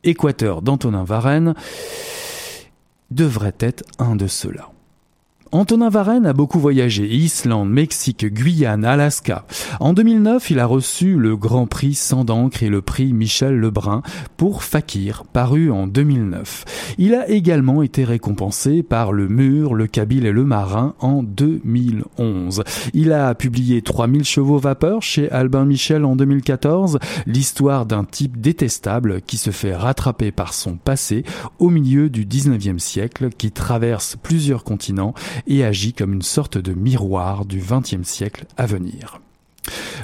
Équateur 0.05 0.62
d'Antonin 0.62 1.05
Varenne 1.05 1.55
devrait 3.11 3.55
être 3.61 3.85
un 3.99 4.16
de 4.16 4.27
ceux-là. 4.27 4.71
Antonin 5.54 5.90
Varenne 5.90 6.24
a 6.24 6.32
beaucoup 6.32 6.58
voyagé, 6.58 7.06
Islande, 7.14 7.68
Mexique, 7.68 8.24
Guyane, 8.24 8.86
Alaska. 8.86 9.44
En 9.80 9.92
2009, 9.92 10.50
il 10.50 10.58
a 10.58 10.64
reçu 10.64 11.18
le 11.18 11.36
Grand 11.36 11.66
Prix 11.66 11.92
Sans 11.92 12.24
d'encre 12.24 12.62
et 12.62 12.70
le 12.70 12.80
prix 12.80 13.12
Michel 13.12 13.56
Lebrun 13.56 14.00
pour 14.38 14.62
Fakir, 14.62 15.24
paru 15.30 15.70
en 15.70 15.86
2009. 15.86 16.94
Il 16.96 17.14
a 17.14 17.28
également 17.28 17.82
été 17.82 18.04
récompensé 18.04 18.82
par 18.82 19.12
Le 19.12 19.28
Mur, 19.28 19.74
Le 19.74 19.86
Kabyle 19.86 20.24
et 20.24 20.32
Le 20.32 20.44
Marin 20.44 20.94
en 21.00 21.22
2011. 21.22 22.64
Il 22.94 23.12
a 23.12 23.34
publié 23.34 23.82
3000 23.82 24.24
chevaux 24.24 24.56
vapeur 24.56 25.02
chez 25.02 25.30
Albin 25.30 25.66
Michel 25.66 26.06
en 26.06 26.16
2014, 26.16 26.98
l'histoire 27.26 27.84
d'un 27.84 28.04
type 28.04 28.40
détestable 28.40 29.20
qui 29.20 29.36
se 29.36 29.50
fait 29.50 29.76
rattraper 29.76 30.32
par 30.32 30.54
son 30.54 30.76
passé 30.76 31.24
au 31.58 31.68
milieu 31.68 32.08
du 32.08 32.24
19e 32.24 32.78
siècle, 32.78 33.28
qui 33.36 33.52
traverse 33.52 34.16
plusieurs 34.22 34.64
continents 34.64 35.12
et 35.46 35.64
agit 35.64 35.92
comme 35.92 36.12
une 36.12 36.22
sorte 36.22 36.59
de 36.59 36.72
miroir 36.72 37.44
du 37.44 37.59
XXe 37.61 38.07
siècle 38.07 38.46
à 38.57 38.66
venir. 38.66 39.20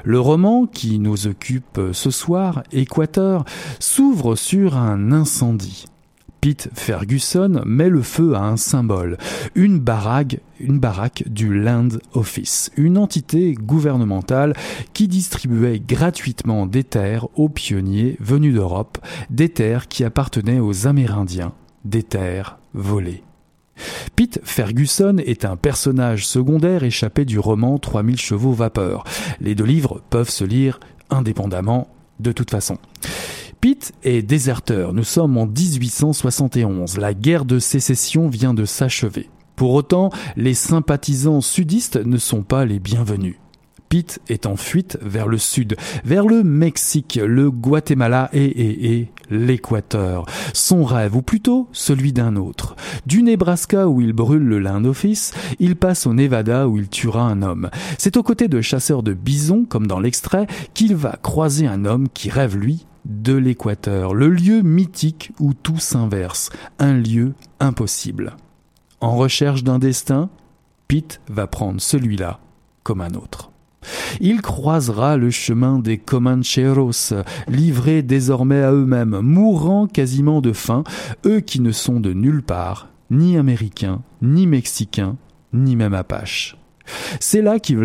Le 0.04 0.20
roman 0.20 0.66
qui 0.66 0.98
nous 0.98 1.26
occupe 1.26 1.80
ce 1.92 2.10
soir, 2.10 2.62
Équateur, 2.72 3.44
s'ouvre 3.80 4.36
sur 4.36 4.76
un 4.76 5.12
incendie. 5.12 5.86
Pete 6.40 6.68
Ferguson 6.72 7.62
met 7.66 7.88
le 7.88 8.02
feu 8.02 8.34
à 8.34 8.42
un 8.42 8.56
symbole, 8.56 9.18
une 9.56 9.82
une 10.60 10.78
baraque 10.78 11.24
du 11.26 11.52
Land 11.52 11.88
Office, 12.12 12.70
une 12.76 12.98
entité 12.98 13.54
gouvernementale 13.54 14.54
qui 14.92 15.08
distribuait 15.08 15.80
gratuitement 15.80 16.66
des 16.66 16.84
terres 16.84 17.26
aux 17.36 17.48
pionniers 17.48 18.16
venus 18.20 18.54
d'Europe, 18.54 18.98
des 19.30 19.48
terres 19.48 19.88
qui 19.88 20.04
appartenaient 20.04 20.60
aux 20.60 20.86
Amérindiens 20.86 21.52
des 21.84 22.02
terres 22.02 22.58
volées. 22.74 23.22
Pete 24.16 24.40
Ferguson 24.42 25.16
est 25.18 25.44
un 25.44 25.56
personnage 25.56 26.26
secondaire 26.26 26.82
échappé 26.84 27.24
du 27.24 27.38
roman 27.38 27.78
3000 27.78 28.18
chevaux 28.18 28.52
vapeur. 28.52 29.04
Les 29.40 29.54
deux 29.54 29.64
livres 29.64 30.00
peuvent 30.10 30.30
se 30.30 30.44
lire 30.44 30.80
indépendamment 31.10 31.88
de 32.20 32.32
toute 32.32 32.50
façon. 32.50 32.78
Pete 33.60 33.92
est 34.04 34.22
déserteur. 34.22 34.92
Nous 34.92 35.04
sommes 35.04 35.36
en 35.36 35.46
1871. 35.46 36.98
La 36.98 37.14
guerre 37.14 37.44
de 37.44 37.58
sécession 37.58 38.28
vient 38.28 38.54
de 38.54 38.64
s'achever. 38.64 39.28
Pour 39.56 39.72
autant, 39.72 40.10
les 40.36 40.54
sympathisants 40.54 41.40
sudistes 41.40 41.96
ne 41.96 42.18
sont 42.18 42.42
pas 42.42 42.64
les 42.64 42.78
bienvenus. 42.78 43.36
Pete 43.88 44.20
est 44.28 44.46
en 44.46 44.56
fuite 44.56 44.98
vers 45.02 45.28
le 45.28 45.38
sud, 45.38 45.76
vers 46.04 46.26
le 46.26 46.42
Mexique, 46.42 47.18
le 47.22 47.50
Guatemala 47.50 48.28
et, 48.32 48.94
et, 48.94 49.10
l'Équateur. 49.30 50.26
Son 50.54 50.84
rêve, 50.84 51.16
ou 51.16 51.22
plutôt 51.22 51.68
celui 51.72 52.12
d'un 52.12 52.36
autre. 52.36 52.76
Du 53.06 53.22
Nebraska 53.22 53.88
où 53.88 54.00
il 54.00 54.12
brûle 54.12 54.42
le 54.42 54.58
Land 54.58 54.84
Office, 54.84 55.32
il 55.58 55.76
passe 55.76 56.06
au 56.06 56.14
Nevada 56.14 56.68
où 56.68 56.78
il 56.78 56.88
tuera 56.88 57.22
un 57.22 57.42
homme. 57.42 57.70
C'est 57.98 58.16
aux 58.16 58.22
côtés 58.22 58.48
de 58.48 58.60
chasseurs 58.60 59.02
de 59.02 59.12
bisons, 59.12 59.64
comme 59.64 59.86
dans 59.86 60.00
l'extrait, 60.00 60.46
qu'il 60.74 60.94
va 60.96 61.18
croiser 61.22 61.66
un 61.66 61.84
homme 61.84 62.08
qui 62.08 62.30
rêve, 62.30 62.56
lui, 62.56 62.86
de 63.04 63.34
l'Équateur, 63.34 64.14
le 64.14 64.28
lieu 64.28 64.62
mythique 64.62 65.32
où 65.40 65.54
tout 65.54 65.78
s'inverse, 65.78 66.50
un 66.78 66.94
lieu 66.94 67.34
impossible. 67.58 68.36
En 69.00 69.16
recherche 69.16 69.64
d'un 69.64 69.78
destin, 69.78 70.28
Pete 70.88 71.20
va 71.28 71.46
prendre 71.46 71.80
celui-là 71.80 72.40
comme 72.82 73.00
un 73.00 73.14
autre. 73.14 73.47
Il 74.20 74.42
croisera 74.42 75.16
le 75.16 75.30
chemin 75.30 75.78
des 75.78 75.98
Comancheros, 75.98 77.14
livrés 77.48 78.02
désormais 78.02 78.62
à 78.62 78.72
eux-mêmes, 78.72 79.20
mourant 79.20 79.86
quasiment 79.86 80.40
de 80.40 80.52
faim, 80.52 80.84
eux 81.24 81.40
qui 81.40 81.60
ne 81.60 81.72
sont 81.72 82.00
de 82.00 82.12
nulle 82.12 82.42
part, 82.42 82.88
ni 83.10 83.36
américains, 83.36 84.02
ni 84.22 84.46
mexicains, 84.46 85.16
ni 85.52 85.76
même 85.76 85.94
apaches. 85.94 86.56
C'est 87.20 87.42
là 87.42 87.58
qu'il 87.58 87.78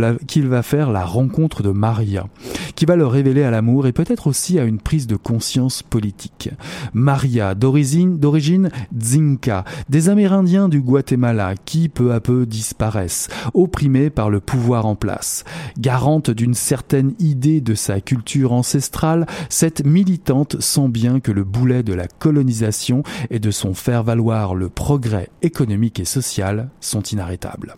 va, 0.48 0.64
faire 0.64 0.92
la 0.92 1.06
rencontre 1.06 1.64
de 1.64 1.72
Maria, 1.72 2.28
qui 2.76 2.86
va 2.86 2.96
le 2.96 3.08
révéler 3.08 3.44
à 3.44 3.52
l'amour 3.52 3.88
et 3.88 3.92
peut-être 3.92 4.28
aussi 4.28 4.60
à 4.60 4.64
une 4.64 4.80
prise 4.80 5.08
de 5.08 5.16
conscience 5.16 5.84
politique. 5.84 6.50
Maria, 6.94 7.56
d'origine, 7.56 8.18
d'origine 8.18 8.70
Zinca, 8.98 9.66
des 9.90 10.10
Amérindiens 10.10 10.70
du 10.70 10.82
Guatemala 10.82 11.56
qui 11.66 11.90
peu 11.90 12.14
à 12.14 12.20
peu 12.20 12.46
disparaissent, 12.46 13.30
opprimés 13.54 14.10
par 14.10 14.30
le 14.30 14.40
pouvoir 14.40 14.86
en 14.86 14.96
place. 14.96 15.44
Garante 15.78 16.30
d'une 16.30 16.54
certaine 16.54 17.14
idée 17.20 17.62
de 17.62 17.76
sa 17.76 18.02
culture 18.02 18.54
ancestrale, 18.54 19.26
cette 19.50 19.86
militante 19.86 20.62
sent 20.62 20.88
bien 20.90 21.20
que 21.20 21.32
le 21.32 21.44
boulet 21.44 21.84
de 21.84 21.94
la 21.94 22.08
colonisation 22.08 23.04
et 23.30 23.40
de 23.40 23.52
son 23.52 23.74
faire 23.74 24.04
valoir 24.04 24.56
le 24.56 24.70
progrès 24.70 25.30
économique 25.42 26.00
et 26.00 26.06
social 26.06 26.70
sont 26.80 27.02
inarrêtables. 27.02 27.76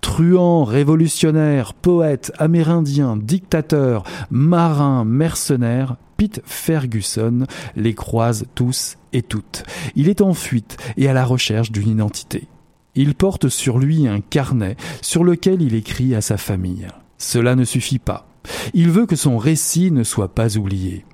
Truand, 0.00 0.64
révolutionnaire, 0.64 1.74
poète, 1.74 2.32
amérindien, 2.38 3.16
dictateur, 3.16 4.04
marin, 4.30 5.04
mercenaire, 5.04 5.96
Pete 6.16 6.42
Ferguson 6.44 7.46
les 7.76 7.94
croise 7.94 8.44
tous 8.54 8.98
et 9.12 9.22
toutes. 9.22 9.64
Il 9.96 10.08
est 10.08 10.20
en 10.20 10.34
fuite 10.34 10.76
et 10.96 11.08
à 11.08 11.12
la 11.12 11.24
recherche 11.24 11.72
d'une 11.72 11.88
identité. 11.88 12.48
Il 12.94 13.14
porte 13.14 13.48
sur 13.48 13.78
lui 13.78 14.06
un 14.06 14.20
carnet 14.20 14.76
sur 15.00 15.24
lequel 15.24 15.62
il 15.62 15.74
écrit 15.74 16.14
à 16.14 16.20
sa 16.20 16.36
famille. 16.36 16.86
Cela 17.18 17.56
ne 17.56 17.64
suffit 17.64 17.98
pas. 17.98 18.26
Il 18.74 18.90
veut 18.90 19.06
que 19.06 19.16
son 19.16 19.38
récit 19.38 19.90
ne 19.90 20.02
soit 20.02 20.34
pas 20.34 20.56
oublié. 20.56 21.04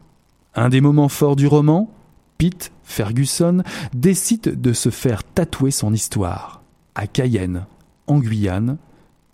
Un 0.54 0.70
des 0.70 0.80
moments 0.80 1.08
forts 1.08 1.36
du 1.36 1.46
roman, 1.46 1.90
Pete 2.38 2.72
Ferguson 2.82 3.62
décide 3.94 4.60
de 4.60 4.72
se 4.72 4.90
faire 4.90 5.22
tatouer 5.22 5.70
son 5.70 5.92
histoire. 5.92 6.62
À 6.94 7.06
Cayenne, 7.06 7.66
en 8.06 8.18
Guyane, 8.18 8.78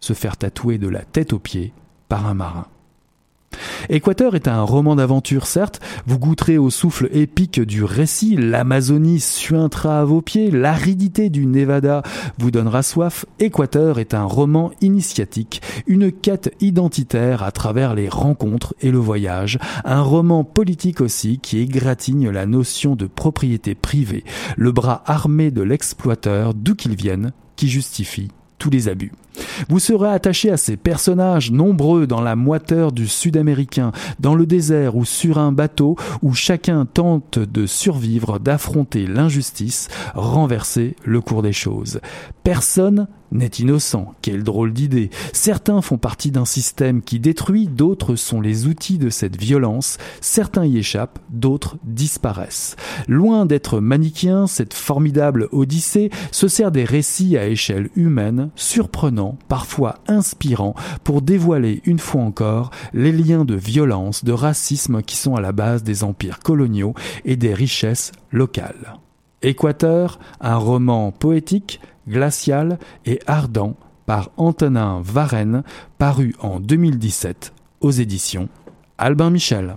se 0.00 0.12
faire 0.12 0.37
tatouer 0.37 0.78
de 0.78 0.88
la 0.88 1.02
tête 1.02 1.32
aux 1.32 1.38
pieds 1.38 1.72
par 2.08 2.26
un 2.26 2.35
marin. 2.35 2.66
Équateur 3.88 4.35
est 4.35 4.48
un 4.48 4.62
roman 4.62 4.96
d'aventure, 4.96 5.46
certes, 5.46 5.80
vous 6.06 6.18
goûterez 6.18 6.58
au 6.58 6.70
souffle 6.70 7.08
épique 7.12 7.61
du 7.61 7.85
récit, 7.85 8.37
l'Amazonie 8.37 9.20
suintera 9.20 10.00
à 10.00 10.04
vos 10.04 10.22
pieds, 10.22 10.50
l'aridité 10.50 11.30
du 11.30 11.46
Nevada 11.46 12.02
vous 12.38 12.50
donnera 12.50 12.82
soif. 12.82 13.26
Équateur 13.38 13.98
est 13.98 14.14
un 14.14 14.24
roman 14.24 14.70
initiatique, 14.80 15.62
une 15.87 16.12
quête 16.12 16.54
identitaire 16.61 17.42
à 17.42 17.52
travers 17.52 17.94
les 17.94 18.08
rencontres 18.08 18.74
et 18.80 18.90
le 18.90 18.98
voyage, 18.98 19.58
un 19.85 20.00
roman 20.00 20.44
politique 20.44 21.00
aussi 21.00 21.38
qui 21.38 21.58
égratigne 21.58 22.30
la 22.30 22.46
notion 22.46 22.96
de 22.96 23.06
propriété 23.06 23.74
privée, 23.74 24.24
le 24.56 24.72
bras 24.72 25.02
armé 25.06 25.50
de 25.50 25.62
l'exploiteur, 25.62 26.54
d'où 26.54 26.74
qu'il 26.74 26.94
vienne, 26.94 27.32
qui 27.56 27.68
justifie 27.68 28.28
tous 28.62 28.70
les 28.70 28.87
abus. 28.87 29.11
Vous 29.68 29.79
serez 29.79 30.11
attaché 30.11 30.51
à 30.51 30.57
ces 30.57 30.77
personnages 30.77 31.51
nombreux 31.51 32.07
dans 32.07 32.21
la 32.21 32.37
moiteur 32.37 32.92
du 32.92 33.07
sud-américain, 33.07 33.92
dans 34.21 34.35
le 34.35 34.47
désert 34.47 34.97
ou 34.97 35.05
sur 35.05 35.38
un 35.38 35.53
bateau 35.53 35.97
où 36.23 36.35
chacun 36.35 36.87
tente 36.87 37.38
de 37.38 37.66
survivre, 37.66 38.38
d'affronter 38.38 39.07
l'injustice, 39.07 39.88
renverser 40.14 40.97
le 41.05 41.21
cours 41.21 41.42
des 41.42 41.53
choses. 41.53 42.01
Personne 42.45 43.07
n'est 43.33 43.47
innocent. 43.47 44.14
Quelle 44.23 44.45
drôle 44.45 44.73
d'idée. 44.73 45.11
Certains 45.33 45.81
font 45.81 45.99
partie 45.99 46.31
d'un 46.31 46.45
système 46.45 47.03
qui 47.03 47.18
détruit, 47.18 47.66
d'autres 47.66 48.14
sont 48.16 48.40
les 48.40 48.66
outils 48.66 48.99
de 48.99 49.11
cette 49.11 49.40
violence, 49.40 49.99
certains 50.21 50.66
y 50.66 50.79
échappent, 50.79 51.18
d'autres 51.31 51.79
disparaissent. 51.85 52.77
Loin 53.09 53.47
d'être 53.47 53.81
manichéen, 53.81 54.47
cette 54.47 54.75
formidable 54.75 55.49
odyssée 55.53 56.11
se 56.31 56.49
sert 56.49 56.71
des 56.71 56.85
récits 56.85 57.37
à 57.37 57.47
échelle 57.47 57.88
humaine, 57.97 58.51
surprenants, 58.55 59.21
parfois 59.48 59.98
inspirants, 60.06 60.74
pour 61.04 61.22
dévoiler 61.22 61.82
une 61.85 61.98
fois 61.98 62.22
encore 62.22 62.70
les 62.92 63.12
liens 63.12 63.44
de 63.44 63.54
violence, 63.54 64.24
de 64.24 64.32
racisme 64.32 65.02
qui 65.02 65.16
sont 65.16 65.35
à 65.35 65.40
la 65.40 65.52
base 65.52 65.82
des 65.82 66.04
empires 66.04 66.40
coloniaux 66.40 66.94
et 67.24 67.37
des 67.37 67.54
richesses 67.54 68.12
locales. 68.30 68.96
Équateur, 69.42 70.18
un 70.40 70.56
roman 70.56 71.11
poétique, 71.11 71.80
glacial 72.08 72.78
et 73.06 73.20
ardent 73.26 73.76
par 74.06 74.30
Antonin 74.37 75.00
Varenne, 75.02 75.62
paru 75.98 76.35
en 76.40 76.61
2017 76.61 77.52
aux 77.80 77.90
éditions 77.90 78.48
Albin 78.98 79.30
Michel. 79.30 79.76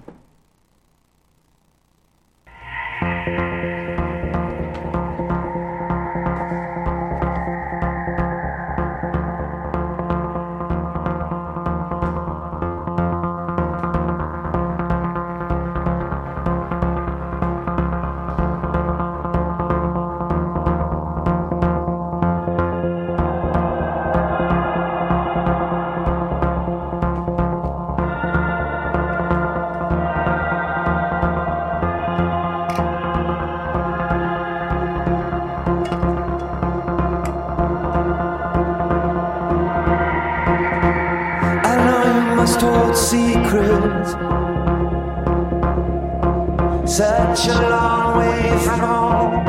Such 46.96 47.48
a 47.50 47.70
long 47.70 48.18
way 48.20 48.58
from 48.64 48.80
home. 48.80 49.46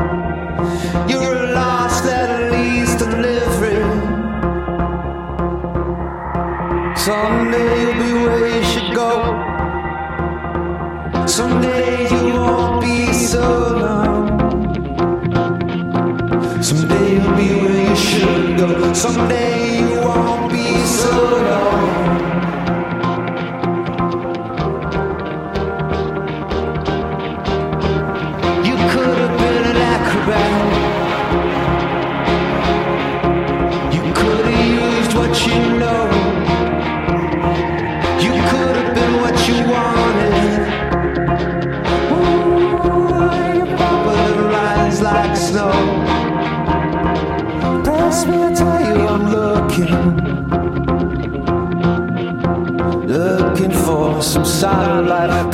You're 1.07 1.45
a 1.45 1.51
lost 1.53 2.03
at 2.03 2.51
least 2.51 2.99
a 2.99 3.05
living. 3.05 3.87
Someday 6.97 7.83
you'll 7.83 7.99
be 8.03 8.11
where 8.21 8.47
you 8.53 8.63
should 8.65 8.93
go. 8.93 9.11
Someday 11.25 12.09
you 12.11 12.33
won't 12.33 12.81
be 12.81 13.13
so 13.13 13.43
alone. 13.71 14.27
Someday 16.61 17.13
you'll 17.13 17.37
be 17.37 17.49
where 17.61 17.89
you 17.89 17.95
should 17.95 18.57
go. 18.57 18.93
Someday 18.93 19.56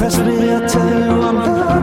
president, 0.03 0.63
I 0.63 0.67
tell 0.67 0.99
you 0.99 1.21
I'm 1.21 1.35
not. 1.35 1.82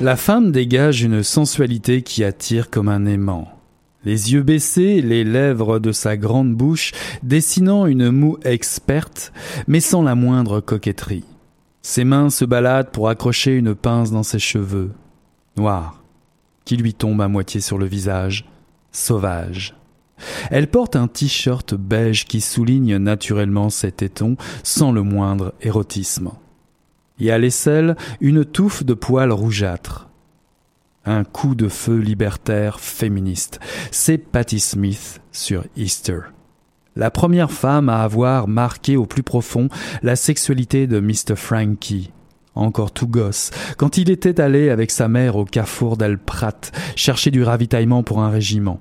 La 0.00 0.16
femme 0.16 0.50
dégage 0.50 1.02
une 1.02 1.22
sensualité 1.22 2.00
qui 2.00 2.24
attire 2.24 2.70
comme 2.70 2.88
un 2.88 3.04
aimant. 3.04 3.48
Les 4.04 4.32
yeux 4.32 4.42
baissés, 4.42 5.02
les 5.02 5.24
lèvres 5.24 5.78
de 5.78 5.92
sa 5.92 6.16
grande 6.16 6.54
bouche 6.54 6.92
dessinant 7.22 7.84
une 7.84 8.10
moue 8.10 8.38
experte, 8.44 9.30
mais 9.68 9.80
sans 9.80 10.02
la 10.02 10.14
moindre 10.14 10.60
coquetterie. 10.60 11.24
Ses 11.82 12.04
mains 12.04 12.30
se 12.30 12.46
baladent 12.46 12.90
pour 12.90 13.10
accrocher 13.10 13.54
une 13.54 13.74
pince 13.74 14.10
dans 14.10 14.22
ses 14.22 14.38
cheveux, 14.38 14.90
noirs, 15.58 16.02
qui 16.64 16.78
lui 16.78 16.94
tombent 16.94 17.20
à 17.20 17.28
moitié 17.28 17.60
sur 17.60 17.76
le 17.76 17.84
visage, 17.84 18.46
sauvage. 18.92 19.76
Elle 20.50 20.68
porte 20.68 20.96
un 20.96 21.08
t-shirt 21.08 21.74
beige 21.74 22.26
qui 22.26 22.40
souligne 22.40 22.96
naturellement 22.96 23.70
ses 23.70 23.92
tétons 23.92 24.36
sans 24.62 24.92
le 24.92 25.02
moindre 25.02 25.54
érotisme. 25.62 26.30
Et 27.18 27.30
à 27.30 27.38
l'aisselle, 27.38 27.96
une 28.20 28.44
touffe 28.44 28.84
de 28.84 28.94
poils 28.94 29.32
rougeâtres. 29.32 30.08
Un 31.04 31.24
coup 31.24 31.54
de 31.54 31.68
feu 31.68 31.96
libertaire 31.96 32.80
féministe. 32.80 33.60
C'est 33.90 34.18
Patti 34.18 34.60
Smith 34.60 35.20
sur 35.32 35.64
Easter. 35.76 36.20
La 36.96 37.10
première 37.10 37.50
femme 37.50 37.88
à 37.88 38.02
avoir 38.02 38.48
marqué 38.48 38.96
au 38.96 39.06
plus 39.06 39.22
profond 39.22 39.68
la 40.02 40.16
sexualité 40.16 40.86
de 40.86 41.00
Mr. 41.00 41.36
Frankie, 41.36 42.10
encore 42.60 42.92
tout 42.92 43.06
gosse, 43.06 43.50
quand 43.76 43.96
il 43.98 44.10
était 44.10 44.40
allé 44.40 44.70
avec 44.70 44.90
sa 44.90 45.08
mère 45.08 45.36
au 45.36 45.44
carrefour 45.44 45.96
d'El 45.96 46.18
Prat 46.18 46.60
chercher 46.96 47.30
du 47.30 47.42
ravitaillement 47.42 48.02
pour 48.02 48.20
un 48.20 48.30
régiment. 48.30 48.80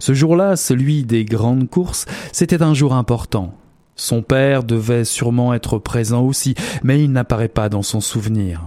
Ce 0.00 0.14
jour-là, 0.14 0.56
celui 0.56 1.04
des 1.04 1.24
grandes 1.24 1.68
courses, 1.68 2.06
c'était 2.32 2.62
un 2.62 2.74
jour 2.74 2.94
important. 2.94 3.54
Son 3.96 4.22
père 4.22 4.62
devait 4.62 5.04
sûrement 5.04 5.54
être 5.54 5.78
présent 5.78 6.22
aussi, 6.22 6.54
mais 6.82 7.02
il 7.02 7.10
n'apparaît 7.10 7.48
pas 7.48 7.68
dans 7.68 7.82
son 7.82 8.00
souvenir. 8.00 8.62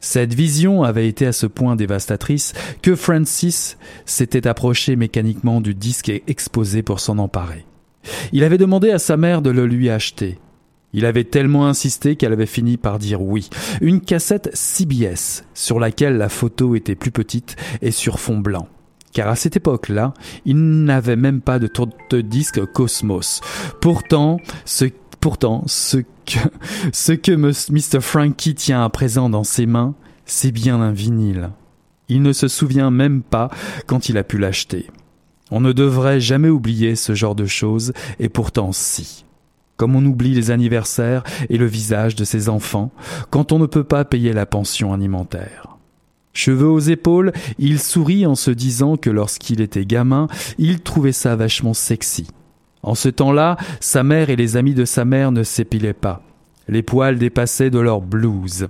Cette 0.00 0.34
vision 0.34 0.82
avait 0.82 1.08
été 1.08 1.26
à 1.26 1.32
ce 1.32 1.46
point 1.46 1.76
dévastatrice 1.76 2.52
que 2.82 2.94
Francis 2.94 3.78
s'était 4.04 4.46
approché 4.46 4.94
mécaniquement 4.94 5.60
du 5.60 5.74
disque 5.74 6.12
exposé 6.26 6.82
pour 6.82 7.00
s'en 7.00 7.18
emparer. 7.18 7.64
Il 8.32 8.44
avait 8.44 8.58
demandé 8.58 8.90
à 8.90 8.98
sa 8.98 9.16
mère 9.16 9.42
de 9.42 9.50
le 9.50 9.66
lui 9.66 9.90
acheter. 9.90 10.38
Il 10.96 11.06
avait 11.06 11.24
tellement 11.24 11.68
insisté 11.68 12.16
qu'elle 12.16 12.32
avait 12.32 12.46
fini 12.46 12.78
par 12.78 12.98
dire 12.98 13.22
oui. 13.22 13.48
Une 13.80 14.00
cassette 14.00 14.50
CBS, 14.54 15.44
sur 15.54 15.78
laquelle 15.78 16.16
la 16.16 16.28
photo 16.28 16.74
était 16.74 16.96
plus 16.96 17.12
petite 17.12 17.54
et 17.82 17.92
sur 17.92 18.18
fond 18.18 18.38
blanc. 18.38 18.66
Car 19.12 19.28
à 19.28 19.36
cette 19.36 19.56
époque-là, 19.56 20.14
il 20.46 20.56
n'avait 20.84 21.16
même 21.16 21.42
pas 21.42 21.58
de 21.58 21.66
tourne-disque 21.68 22.64
Cosmos. 22.72 23.40
Pourtant, 23.80 24.38
ce 24.64 24.86
Pourtant, 25.20 25.64
ce 25.66 25.98
que, 25.98 26.38
ce 26.92 27.12
que 27.12 27.32
Mr. 27.32 28.00
Frankie 28.00 28.54
tient 28.54 28.84
à 28.84 28.88
présent 28.88 29.28
dans 29.28 29.44
ses 29.44 29.66
mains, 29.66 29.94
c'est 30.24 30.52
bien 30.52 30.80
un 30.80 30.92
vinyle. 30.92 31.50
Il 32.08 32.22
ne 32.22 32.32
se 32.32 32.48
souvient 32.48 32.90
même 32.90 33.22
pas 33.22 33.50
quand 33.86 34.08
il 34.08 34.18
a 34.18 34.24
pu 34.24 34.38
l'acheter. 34.38 34.86
On 35.50 35.60
ne 35.60 35.72
devrait 35.72 36.20
jamais 36.20 36.48
oublier 36.48 36.94
ce 36.94 37.14
genre 37.14 37.34
de 37.34 37.46
choses, 37.46 37.92
et 38.20 38.28
pourtant 38.28 38.70
si. 38.72 39.25
Comme 39.76 39.94
on 39.94 40.04
oublie 40.04 40.34
les 40.34 40.50
anniversaires 40.50 41.22
et 41.50 41.58
le 41.58 41.66
visage 41.66 42.14
de 42.14 42.24
ses 42.24 42.48
enfants, 42.48 42.92
quand 43.30 43.52
on 43.52 43.58
ne 43.58 43.66
peut 43.66 43.84
pas 43.84 44.04
payer 44.04 44.32
la 44.32 44.46
pension 44.46 44.92
alimentaire. 44.92 45.76
Cheveux 46.36 46.68
aux 46.68 46.80
épaules, 46.80 47.32
il 47.58 47.80
sourit 47.80 48.26
en 48.26 48.34
se 48.34 48.50
disant 48.50 48.96
que 48.96 49.08
lorsqu'il 49.08 49.62
était 49.62 49.86
gamin, 49.86 50.28
il 50.58 50.80
trouvait 50.80 51.12
ça 51.12 51.34
vachement 51.34 51.72
sexy. 51.72 52.26
En 52.82 52.94
ce 52.94 53.08
temps-là, 53.08 53.56
sa 53.80 54.02
mère 54.02 54.30
et 54.30 54.36
les 54.36 54.56
amis 54.56 54.74
de 54.74 54.84
sa 54.84 55.04
mère 55.04 55.32
ne 55.32 55.42
s'épilaient 55.42 55.94
pas. 55.94 56.22
Les 56.68 56.82
poils 56.82 57.18
dépassaient 57.18 57.70
de 57.70 57.78
leur 57.78 58.00
blouse. 58.00 58.68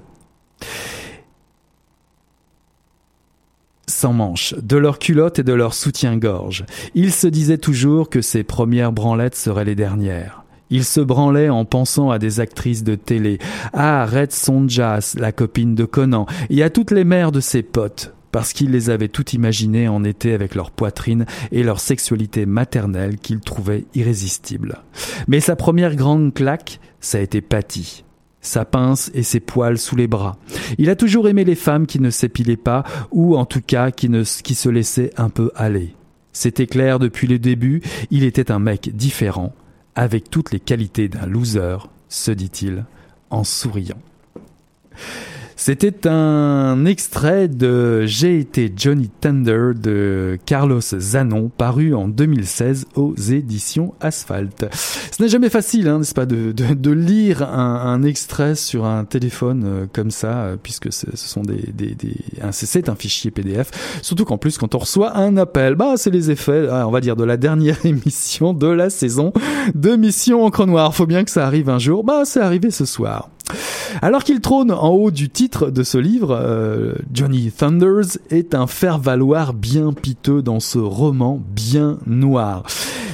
Sans 3.88 4.12
manches, 4.12 4.54
de 4.54 4.76
leurs 4.76 4.98
culottes 4.98 5.40
et 5.40 5.44
de 5.44 5.52
leur 5.52 5.74
soutien-gorge. 5.74 6.64
Il 6.94 7.12
se 7.12 7.26
disait 7.26 7.58
toujours 7.58 8.10
que 8.10 8.22
ses 8.22 8.44
premières 8.44 8.92
branlettes 8.92 9.36
seraient 9.36 9.64
les 9.64 9.74
dernières. 9.74 10.45
Il 10.70 10.84
se 10.84 11.00
branlait 11.00 11.48
en 11.48 11.64
pensant 11.64 12.10
à 12.10 12.18
des 12.18 12.40
actrices 12.40 12.82
de 12.82 12.94
télé, 12.94 13.38
à 13.72 14.04
Red 14.04 14.32
Sonjas, 14.32 15.14
la 15.18 15.32
copine 15.32 15.74
de 15.74 15.84
Conan, 15.84 16.26
et 16.50 16.62
à 16.62 16.70
toutes 16.70 16.90
les 16.90 17.04
mères 17.04 17.32
de 17.32 17.40
ses 17.40 17.62
potes, 17.62 18.14
parce 18.32 18.52
qu'il 18.52 18.70
les 18.70 18.90
avait 18.90 19.08
toutes 19.08 19.32
imaginées 19.32 19.88
en 19.88 20.02
été 20.02 20.34
avec 20.34 20.54
leur 20.54 20.70
poitrine 20.70 21.24
et 21.52 21.62
leur 21.62 21.78
sexualité 21.80 22.46
maternelle 22.46 23.16
qu'il 23.16 23.40
trouvait 23.40 23.84
irrésistible. 23.94 24.82
Mais 25.28 25.40
sa 25.40 25.56
première 25.56 25.94
grande 25.94 26.34
claque, 26.34 26.80
ça 27.00 27.18
a 27.18 27.20
été 27.20 27.40
Patty 27.40 28.04
sa 28.46 28.64
pince 28.64 29.10
et 29.12 29.22
ses 29.22 29.40
poils 29.40 29.78
sous 29.78 29.96
les 29.96 30.06
bras. 30.06 30.36
Il 30.78 30.88
a 30.88 30.96
toujours 30.96 31.28
aimé 31.28 31.44
les 31.44 31.54
femmes 31.54 31.86
qui 31.86 32.00
ne 32.00 32.10
s'épilaient 32.10 32.56
pas 32.56 32.84
ou 33.10 33.36
en 33.36 33.44
tout 33.44 33.60
cas 33.60 33.90
qui, 33.90 34.08
ne, 34.08 34.22
qui 34.22 34.54
se 34.54 34.68
laissaient 34.68 35.10
un 35.16 35.28
peu 35.28 35.50
aller. 35.56 35.94
C'était 36.32 36.66
clair 36.66 36.98
depuis 36.98 37.26
le 37.26 37.38
début, 37.38 37.82
il 38.10 38.22
était 38.22 38.50
un 38.52 38.58
mec 38.58 38.94
différent, 38.94 39.54
avec 39.96 40.30
toutes 40.30 40.52
les 40.52 40.60
qualités 40.60 41.08
d'un 41.08 41.26
loser, 41.26 41.78
se 42.08 42.30
dit-il 42.30 42.84
en 43.30 43.42
souriant. 43.42 43.98
C'était 45.58 46.06
un 46.06 46.84
extrait 46.84 47.48
de 47.48 48.04
J'ai 48.04 48.38
été 48.38 48.70
Johnny 48.76 49.10
Thunder 49.20 49.70
de 49.74 50.38
Carlos 50.44 50.80
Zanon, 50.80 51.48
paru 51.48 51.94
en 51.94 52.08
2016 52.08 52.84
aux 52.94 53.14
éditions 53.14 53.94
Asphalt. 54.00 54.66
Ce 55.10 55.22
n'est 55.22 55.30
jamais 55.30 55.48
facile, 55.48 55.88
hein, 55.88 55.98
n'est-ce 55.98 56.14
pas, 56.14 56.26
de, 56.26 56.52
de, 56.52 56.74
de 56.74 56.90
lire 56.90 57.42
un, 57.42 57.74
un, 57.86 58.02
extrait 58.02 58.54
sur 58.54 58.84
un 58.84 59.06
téléphone 59.06 59.64
euh, 59.66 59.86
comme 59.90 60.10
ça, 60.10 60.42
euh, 60.42 60.56
puisque 60.62 60.92
ce 60.92 61.06
sont 61.14 61.40
des, 61.42 61.72
des, 61.72 61.94
des 61.94 62.16
c'est 62.52 62.88
un 62.90 62.94
fichier 62.94 63.30
PDF. 63.30 63.70
Surtout 64.02 64.26
qu'en 64.26 64.38
plus, 64.38 64.58
quand 64.58 64.74
on 64.74 64.78
reçoit 64.78 65.16
un 65.16 65.38
appel, 65.38 65.74
bah 65.74 65.94
c'est 65.96 66.10
les 66.10 66.30
effets, 66.30 66.68
ah, 66.70 66.86
on 66.86 66.90
va 66.90 67.00
dire, 67.00 67.16
de 67.16 67.24
la 67.24 67.38
dernière 67.38 67.78
émission 67.86 68.52
de 68.52 68.68
la 68.68 68.90
saison 68.90 69.32
de 69.74 69.96
Mission 69.96 70.44
Encre 70.44 70.66
Noire. 70.66 70.94
Faut 70.94 71.06
bien 71.06 71.24
que 71.24 71.30
ça 71.30 71.46
arrive 71.46 71.70
un 71.70 71.78
jour. 71.78 72.04
Bah 72.04 72.22
c'est 72.24 72.40
arrivé 72.40 72.70
ce 72.70 72.84
soir. 72.84 73.30
Alors 74.02 74.24
qu'il 74.24 74.40
trône 74.40 74.70
en 74.72 74.90
haut 74.90 75.10
du 75.10 75.30
titre 75.30 75.70
de 75.70 75.82
ce 75.82 75.98
livre, 75.98 76.38
euh, 76.38 76.94
Johnny 77.12 77.50
Thunders 77.50 78.18
est 78.30 78.54
un 78.54 78.66
faire-valoir 78.66 79.54
bien 79.54 79.92
piteux 79.92 80.42
dans 80.42 80.60
ce 80.60 80.78
roman 80.78 81.40
bien 81.54 81.98
noir. 82.06 82.64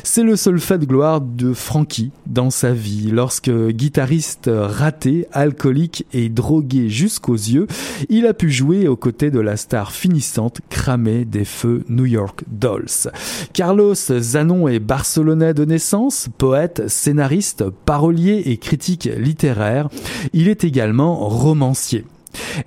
C'est 0.04 0.24
le 0.24 0.34
seul 0.34 0.58
fait 0.58 0.78
de 0.78 0.84
gloire 0.84 1.20
de 1.20 1.52
Frankie 1.54 2.10
dans 2.26 2.50
sa 2.50 2.72
vie. 2.72 3.10
Lorsque 3.12 3.50
guitariste 3.50 4.50
raté, 4.52 5.26
alcoolique 5.32 6.06
et 6.12 6.28
drogué 6.28 6.88
jusqu'aux 6.88 7.34
yeux, 7.34 7.68
il 8.08 8.26
a 8.26 8.34
pu 8.34 8.50
jouer 8.50 8.88
aux 8.88 8.96
côtés 8.96 9.30
de 9.30 9.38
la 9.38 9.56
star 9.56 9.92
finissante 9.92 10.60
cramée 10.68 11.24
des 11.24 11.44
feux 11.44 11.84
New 11.88 12.04
York 12.04 12.42
Dolls. 12.48 13.10
Carlos 13.52 13.94
Zanon 13.94 14.66
est 14.66 14.80
barcelonais 14.80 15.54
de 15.54 15.64
naissance, 15.64 16.28
poète, 16.36 16.88
scénariste, 16.88 17.64
parolier 17.86 18.42
et 18.46 18.56
critique 18.56 19.08
littéraire. 19.16 19.88
Il 20.32 20.48
est 20.48 20.64
également 20.64 21.28
romancier. 21.28 22.04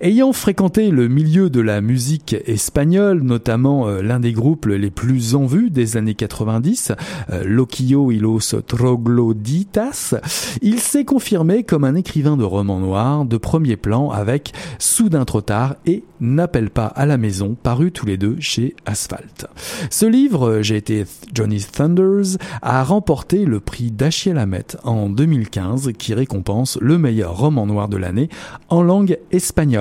Ayant 0.00 0.32
fréquenté 0.32 0.90
le 0.90 1.08
milieu 1.08 1.50
de 1.50 1.60
la 1.60 1.80
musique 1.80 2.36
espagnole, 2.46 3.22
notamment 3.22 3.88
euh, 3.88 4.02
l'un 4.02 4.20
des 4.20 4.32
groupes 4.32 4.66
les 4.66 4.90
plus 4.90 5.34
en 5.34 5.46
vue 5.46 5.70
des 5.70 5.96
années 5.96 6.14
90, 6.14 6.92
euh, 7.30 7.44
Loquillo 7.44 8.10
y 8.10 8.18
los 8.18 8.54
Trogloditas, 8.66 10.14
il 10.62 10.80
s'est 10.80 11.04
confirmé 11.04 11.64
comme 11.64 11.84
un 11.84 11.94
écrivain 11.94 12.36
de 12.36 12.44
romans 12.44 12.80
noirs 12.80 13.24
de 13.24 13.36
premier 13.36 13.76
plan 13.76 14.10
avec 14.10 14.52
Soudain 14.78 15.24
trop 15.24 15.40
tard 15.40 15.76
et 15.86 16.02
N'appelle 16.20 16.70
pas 16.70 16.86
à 16.86 17.04
la 17.04 17.18
maison, 17.18 17.56
paru 17.62 17.92
tous 17.92 18.06
les 18.06 18.16
deux 18.16 18.36
chez 18.40 18.74
Asphalt. 18.86 19.46
Ce 19.90 20.06
livre, 20.06 20.62
J'ai 20.62 20.76
été 20.76 21.04
Johnny 21.34 21.60
Thunders, 21.60 22.38
a 22.62 22.82
remporté 22.84 23.44
le 23.44 23.60
prix 23.60 23.90
d'Achiel 23.90 24.38
Hamet 24.38 24.64
en 24.84 25.10
2015 25.10 25.92
qui 25.98 26.14
récompense 26.14 26.78
le 26.80 26.96
meilleur 26.96 27.36
roman 27.36 27.66
noir 27.66 27.88
de 27.88 27.98
l'année 27.98 28.30
en 28.70 28.82
langue 28.82 29.18
espagnole. 29.30 29.75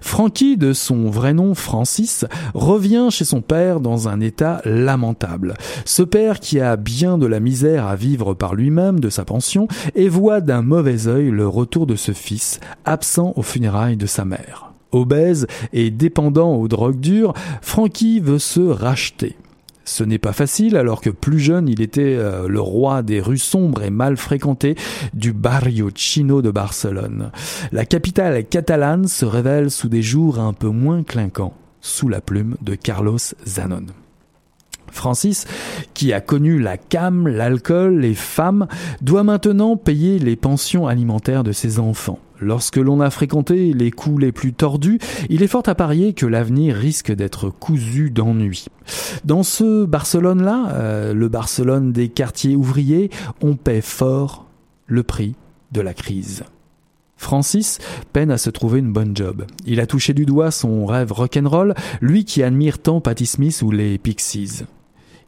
Frankie, 0.00 0.56
de 0.56 0.72
son 0.72 1.10
vrai 1.10 1.34
nom 1.34 1.54
Francis, 1.54 2.24
revient 2.54 3.08
chez 3.10 3.24
son 3.24 3.40
père 3.40 3.80
dans 3.80 4.08
un 4.08 4.20
état 4.20 4.60
lamentable. 4.64 5.54
Ce 5.84 6.02
père 6.02 6.40
qui 6.40 6.60
a 6.60 6.76
bien 6.76 7.18
de 7.18 7.26
la 7.26 7.40
misère 7.40 7.86
à 7.86 7.96
vivre 7.96 8.34
par 8.34 8.54
lui-même 8.54 9.00
de 9.00 9.10
sa 9.10 9.24
pension 9.24 9.68
et 9.94 10.08
voit 10.08 10.40
d'un 10.40 10.62
mauvais 10.62 11.08
œil 11.08 11.30
le 11.30 11.46
retour 11.46 11.86
de 11.86 11.96
ce 11.96 12.12
fils, 12.12 12.60
absent 12.84 13.32
aux 13.36 13.42
funérailles 13.42 13.96
de 13.96 14.06
sa 14.06 14.24
mère. 14.24 14.72
Obèse 14.92 15.46
et 15.72 15.90
dépendant 15.90 16.54
aux 16.54 16.68
drogues 16.68 17.00
dures, 17.00 17.34
Frankie 17.60 18.20
veut 18.20 18.38
se 18.38 18.60
racheter. 18.60 19.36
Ce 19.86 20.02
n'est 20.02 20.18
pas 20.18 20.32
facile 20.32 20.76
alors 20.76 21.00
que 21.00 21.10
plus 21.10 21.38
jeune 21.38 21.68
il 21.68 21.80
était 21.80 22.16
euh, 22.18 22.48
le 22.48 22.60
roi 22.60 23.02
des 23.02 23.20
rues 23.20 23.38
sombres 23.38 23.84
et 23.84 23.90
mal 23.90 24.16
fréquentées 24.16 24.74
du 25.14 25.32
barrio 25.32 25.90
chino 25.94 26.42
de 26.42 26.50
Barcelone. 26.50 27.30
La 27.70 27.84
capitale 27.86 28.44
catalane 28.44 29.06
se 29.06 29.24
révèle 29.24 29.70
sous 29.70 29.88
des 29.88 30.02
jours 30.02 30.40
un 30.40 30.52
peu 30.52 30.68
moins 30.68 31.04
clinquants, 31.04 31.54
sous 31.80 32.08
la 32.08 32.20
plume 32.20 32.56
de 32.62 32.74
Carlos 32.74 33.18
Zanon. 33.46 33.86
Francis, 34.90 35.46
qui 35.94 36.12
a 36.12 36.20
connu 36.20 36.58
la 36.58 36.78
cam, 36.78 37.28
l'alcool, 37.28 38.00
les 38.00 38.14
femmes, 38.14 38.66
doit 39.02 39.22
maintenant 39.22 39.76
payer 39.76 40.18
les 40.18 40.34
pensions 40.34 40.88
alimentaires 40.88 41.44
de 41.44 41.52
ses 41.52 41.78
enfants. 41.78 42.18
Lorsque 42.40 42.76
l'on 42.76 43.00
a 43.00 43.10
fréquenté 43.10 43.72
les 43.72 43.90
coups 43.90 44.20
les 44.20 44.32
plus 44.32 44.52
tordus, 44.52 44.98
il 45.30 45.42
est 45.42 45.48
fort 45.48 45.62
à 45.66 45.74
parier 45.74 46.12
que 46.12 46.26
l'avenir 46.26 46.76
risque 46.76 47.12
d'être 47.12 47.50
cousu 47.50 48.10
d'ennui. 48.10 48.66
Dans 49.24 49.42
ce 49.42 49.84
Barcelone-là, 49.84 50.68
euh, 50.72 51.14
le 51.14 51.28
Barcelone 51.28 51.92
des 51.92 52.08
quartiers 52.08 52.56
ouvriers, 52.56 53.10
on 53.40 53.56
paie 53.56 53.80
fort 53.80 54.46
le 54.86 55.02
prix 55.02 55.34
de 55.72 55.80
la 55.80 55.94
crise. 55.94 56.44
Francis 57.16 57.78
peine 58.12 58.30
à 58.30 58.38
se 58.38 58.50
trouver 58.50 58.78
une 58.78 58.92
bonne 58.92 59.16
job. 59.16 59.46
Il 59.64 59.80
a 59.80 59.86
touché 59.86 60.12
du 60.12 60.26
doigt 60.26 60.50
son 60.50 60.84
rêve 60.84 61.12
rock'n'roll, 61.12 61.74
lui 62.00 62.24
qui 62.24 62.42
admire 62.42 62.78
tant 62.78 63.00
Patti 63.00 63.26
Smith 63.26 63.62
ou 63.62 63.70
les 63.70 63.98
Pixies. 63.98 64.64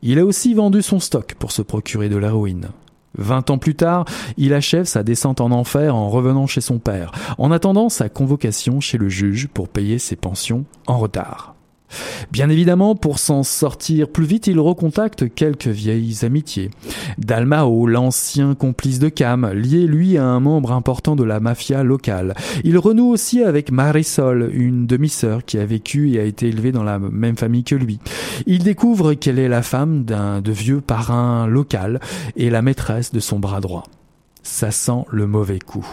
Il 0.02 0.18
a 0.18 0.24
aussi 0.24 0.54
vendu 0.54 0.82
son 0.82 1.00
stock 1.00 1.34
pour 1.38 1.50
se 1.50 1.62
procurer 1.62 2.08
de 2.08 2.16
l'héroïne. 2.16 2.68
Vingt 3.16 3.50
ans 3.50 3.58
plus 3.58 3.74
tard, 3.74 4.04
il 4.36 4.54
achève 4.54 4.84
sa 4.84 5.02
descente 5.02 5.40
en 5.40 5.50
enfer 5.50 5.94
en 5.94 6.08
revenant 6.08 6.46
chez 6.46 6.60
son 6.60 6.78
père, 6.78 7.12
en 7.38 7.50
attendant 7.50 7.88
sa 7.88 8.08
convocation 8.08 8.80
chez 8.80 8.98
le 8.98 9.08
juge 9.08 9.48
pour 9.48 9.68
payer 9.68 9.98
ses 9.98 10.16
pensions 10.16 10.64
en 10.86 10.98
retard. 10.98 11.57
Bien 12.30 12.48
évidemment, 12.50 12.94
pour 12.94 13.18
s'en 13.18 13.42
sortir 13.42 14.08
plus 14.08 14.26
vite, 14.26 14.46
il 14.46 14.60
recontacte 14.60 15.32
quelques 15.34 15.68
vieilles 15.68 16.18
amitiés. 16.22 16.70
Dalmao, 17.18 17.86
l'ancien 17.86 18.54
complice 18.54 18.98
de 18.98 19.08
Cam, 19.08 19.50
lié 19.52 19.86
lui 19.86 20.18
à 20.18 20.24
un 20.24 20.40
membre 20.40 20.72
important 20.72 21.16
de 21.16 21.24
la 21.24 21.40
mafia 21.40 21.82
locale. 21.82 22.34
Il 22.64 22.78
renoue 22.78 23.08
aussi 23.08 23.42
avec 23.42 23.70
Marisol, 23.70 24.50
une 24.52 24.86
demi-sœur 24.86 25.44
qui 25.44 25.58
a 25.58 25.66
vécu 25.66 26.12
et 26.12 26.20
a 26.20 26.24
été 26.24 26.48
élevée 26.48 26.72
dans 26.72 26.84
la 26.84 26.98
même 26.98 27.36
famille 27.36 27.64
que 27.64 27.74
lui. 27.74 27.98
Il 28.46 28.62
découvre 28.62 29.14
qu'elle 29.14 29.38
est 29.38 29.48
la 29.48 29.62
femme 29.62 30.04
d'un 30.04 30.40
de 30.40 30.52
vieux 30.52 30.80
parrain 30.80 31.46
local 31.46 32.00
et 32.36 32.50
la 32.50 32.62
maîtresse 32.62 33.12
de 33.12 33.20
son 33.20 33.38
bras 33.38 33.60
droit. 33.60 33.84
Ça 34.42 34.70
sent 34.70 35.04
le 35.10 35.26
mauvais 35.26 35.58
coup. 35.58 35.86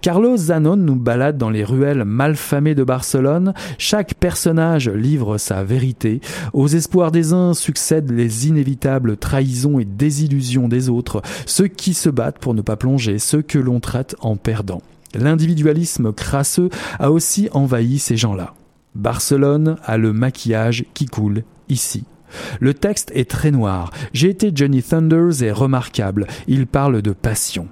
Carlos 0.00 0.36
Zanon 0.36 0.76
nous 0.76 0.96
balade 0.96 1.38
dans 1.38 1.50
les 1.50 1.64
ruelles 1.64 2.04
malfamées 2.04 2.74
de 2.74 2.84
Barcelone. 2.84 3.54
Chaque 3.78 4.14
personnage 4.14 4.88
livre 4.88 5.38
sa 5.38 5.64
vérité. 5.64 6.20
Aux 6.52 6.68
espoirs 6.68 7.12
des 7.12 7.32
uns 7.32 7.54
succèdent 7.54 8.10
les 8.10 8.48
inévitables 8.48 9.16
trahisons 9.16 9.78
et 9.78 9.84
désillusions 9.84 10.68
des 10.68 10.88
autres, 10.88 11.22
ceux 11.46 11.68
qui 11.68 11.94
se 11.94 12.08
battent 12.08 12.38
pour 12.38 12.54
ne 12.54 12.62
pas 12.62 12.76
plonger, 12.76 13.18
ceux 13.18 13.42
que 13.42 13.58
l'on 13.58 13.80
traite 13.80 14.16
en 14.20 14.36
perdant. 14.36 14.82
L'individualisme 15.14 16.12
crasseux 16.12 16.70
a 16.98 17.10
aussi 17.10 17.48
envahi 17.52 17.98
ces 17.98 18.16
gens-là. 18.16 18.54
Barcelone 18.94 19.76
a 19.84 19.96
le 19.96 20.12
maquillage 20.12 20.84
qui 20.94 21.06
coule 21.06 21.44
ici. 21.68 22.04
Le 22.60 22.74
texte 22.74 23.10
est 23.14 23.28
très 23.28 23.50
noir. 23.50 23.90
J'ai 24.12 24.30
été 24.30 24.52
Johnny 24.54 24.82
Thunders 24.82 25.42
est 25.42 25.52
remarquable. 25.52 26.26
Il 26.46 26.66
parle 26.66 27.02
de 27.02 27.12
passion. 27.12 27.68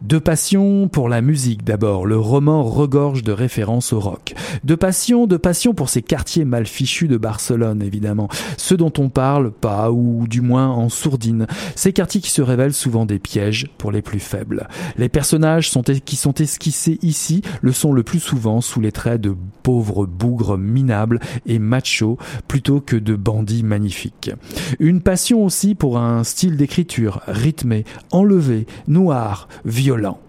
De 0.00 0.18
passion 0.18 0.88
pour 0.88 1.08
la 1.08 1.20
musique 1.20 1.64
d'abord, 1.64 2.06
le 2.06 2.18
roman 2.18 2.62
regorge 2.64 3.22
de 3.22 3.32
références 3.32 3.92
au 3.92 4.00
rock. 4.00 4.34
De 4.64 4.74
passion, 4.74 5.26
de 5.26 5.36
passion 5.36 5.74
pour 5.74 5.88
ces 5.88 6.02
quartiers 6.02 6.44
mal 6.44 6.66
fichus 6.66 7.08
de 7.08 7.16
Barcelone 7.16 7.82
évidemment, 7.82 8.28
ceux 8.56 8.76
dont 8.76 8.92
on 8.98 9.08
parle 9.08 9.52
pas 9.52 9.90
ou 9.90 10.26
du 10.28 10.40
moins 10.40 10.68
en 10.68 10.88
sourdine, 10.88 11.46
ces 11.76 11.92
quartiers 11.92 12.20
qui 12.20 12.30
se 12.30 12.42
révèlent 12.42 12.74
souvent 12.74 13.06
des 13.06 13.18
pièges 13.18 13.68
pour 13.78 13.92
les 13.92 14.02
plus 14.02 14.20
faibles. 14.20 14.68
Les 14.96 15.08
personnages 15.08 15.70
sont, 15.70 15.82
qui 15.82 16.16
sont 16.16 16.34
esquissés 16.34 16.98
ici 17.02 17.42
le 17.60 17.72
sont 17.72 17.92
le 17.92 18.02
plus 18.02 18.20
souvent 18.20 18.60
sous 18.60 18.80
les 18.80 18.92
traits 18.92 19.20
de 19.20 19.34
pauvres 19.62 20.06
bougres 20.06 20.58
minables 20.58 21.20
et 21.46 21.58
machos 21.58 22.18
plutôt 22.48 22.80
que 22.80 22.96
de 22.96 23.16
bandits 23.16 23.62
magnifiques. 23.62 24.30
Une 24.78 25.00
passion 25.00 25.44
aussi 25.44 25.74
pour 25.74 25.98
un 25.98 26.24
style 26.24 26.56
d'écriture 26.56 27.20
rythmé, 27.26 27.84
enlevé, 28.10 28.66
noir, 28.88 29.48
violent. 29.72 30.20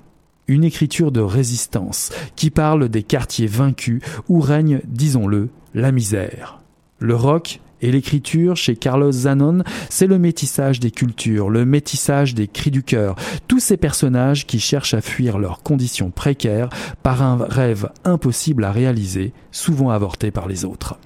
Une 0.48 0.64
écriture 0.64 1.12
de 1.12 1.20
résistance 1.20 2.12
qui 2.38 2.50
parle 2.50 2.88
des 2.88 3.04
quartiers 3.04 3.48
vaincus 3.48 4.02
où 4.30 4.40
règne, 4.40 4.80
disons-le, 4.86 5.50
la 5.74 5.92
misère. 5.92 6.60
Le 7.00 7.16
rock 7.16 7.60
Et 7.82 7.92
l'écriture, 7.92 8.56
chez 8.56 8.78
Carlos 8.78 9.12
Zanon, 9.12 9.64
c'est 9.90 10.08
le 10.08 10.18
métissage 10.18 10.80
des 10.80 10.92
cultures, 10.92 11.50
le 11.50 11.66
métissage 11.66 12.34
des 12.34 12.48
cris 12.48 12.72
du 12.72 12.84
cœur. 12.84 13.16
Tous 13.50 13.60
ces 13.60 13.76
personnages 13.76 14.48
qui 14.48 14.62
cherchent 14.62 14.94
à 14.94 15.02
fuir 15.02 15.38
leurs 15.38 15.62
conditions 15.62 16.10
précaires 16.10 16.70
par 17.04 17.22
un 17.22 17.36
rêve 17.36 17.90
impossible 18.06 18.64
à 18.64 18.72
réaliser, 18.72 19.34
souvent 19.52 19.90
avorté 19.90 20.32
par 20.32 20.48
les 20.48 20.64
autres. 20.64 20.98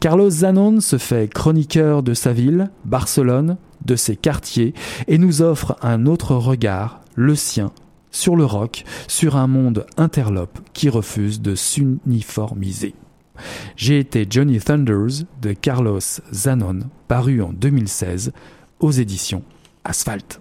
Carlos 0.00 0.30
Zanon 0.30 0.80
se 0.80 0.98
fait 0.98 1.32
chroniqueur 1.32 2.02
de 2.02 2.14
sa 2.14 2.32
ville, 2.32 2.70
Barcelone, 2.84 3.56
de 3.84 3.94
ses 3.94 4.16
quartiers, 4.16 4.74
et 5.06 5.18
nous 5.18 5.42
offre 5.42 5.76
un 5.82 6.06
autre 6.06 6.34
regard, 6.34 7.00
le 7.14 7.36
sien, 7.36 7.70
sur 8.14 8.36
le 8.36 8.44
rock, 8.44 8.84
sur 9.08 9.36
un 9.36 9.48
monde 9.48 9.86
interlope 9.96 10.60
qui 10.72 10.88
refuse 10.88 11.40
de 11.40 11.54
s'uniformiser. 11.54 12.94
J'ai 13.76 13.98
été 13.98 14.26
Johnny 14.30 14.60
Thunders 14.60 15.24
de 15.42 15.52
Carlos 15.52 15.98
Zanon, 16.32 16.80
paru 17.08 17.42
en 17.42 17.52
2016 17.52 18.32
aux 18.78 18.92
éditions 18.92 19.42
Asphalt. 19.82 20.40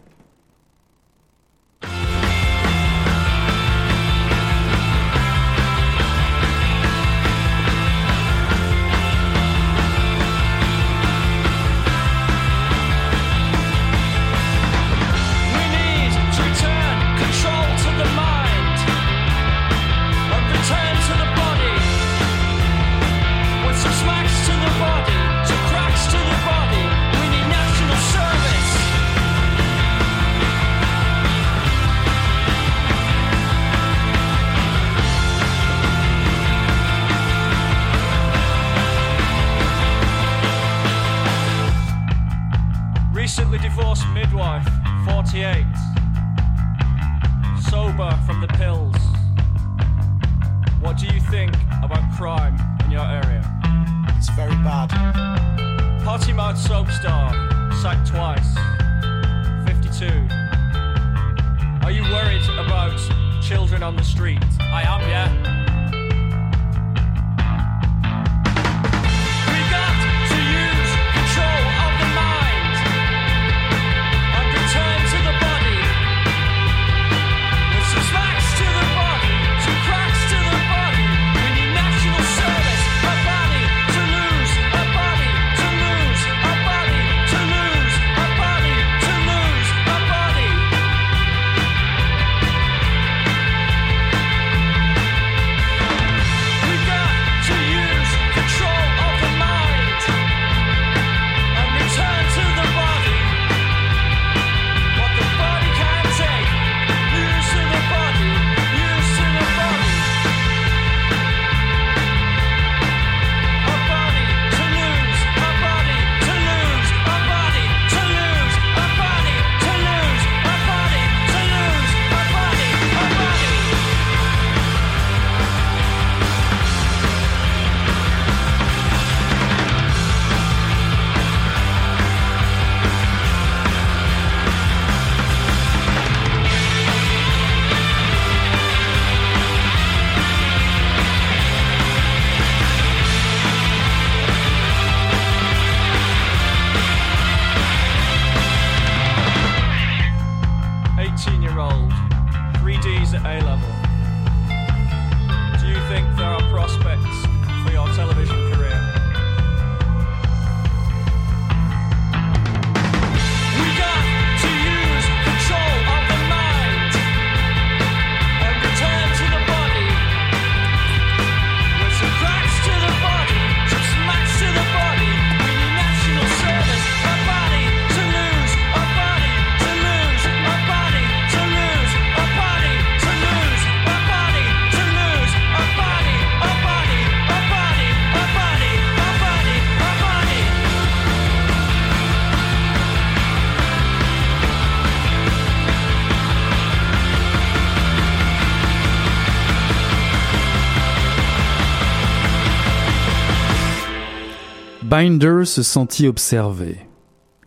Binder 205.03 205.43
se 205.43 205.63
sentit 205.63 206.07
observé. 206.07 206.77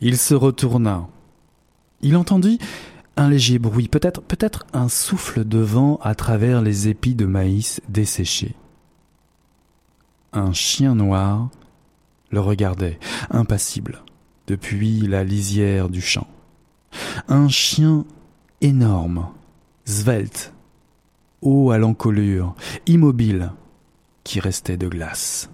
Il 0.02 0.18
se 0.18 0.34
retourna. 0.34 1.08
Il 2.02 2.14
entendit 2.18 2.58
un 3.16 3.30
léger 3.30 3.58
bruit, 3.58 3.88
peut-être 3.88 4.20
peut-être 4.20 4.66
un 4.74 4.90
souffle 4.90 5.42
de 5.42 5.56
vent 5.56 5.98
à 6.02 6.14
travers 6.14 6.60
les 6.60 6.88
épis 6.88 7.14
de 7.14 7.24
maïs 7.24 7.80
desséchés. 7.88 8.54
Un 10.34 10.52
chien 10.52 10.94
noir 10.94 11.48
le 12.30 12.40
regardait, 12.40 12.98
impassible, 13.30 14.02
depuis 14.48 15.06
la 15.06 15.24
lisière 15.24 15.88
du 15.88 16.02
champ. 16.02 16.28
Un 17.26 17.48
chien 17.48 18.04
énorme, 18.60 19.28
svelte, 19.86 20.52
haut 21.40 21.70
à 21.70 21.78
l'encolure, 21.78 22.54
immobile, 22.86 23.50
qui 24.24 24.40
restait 24.40 24.76
de 24.76 24.88
glace. 24.88 25.48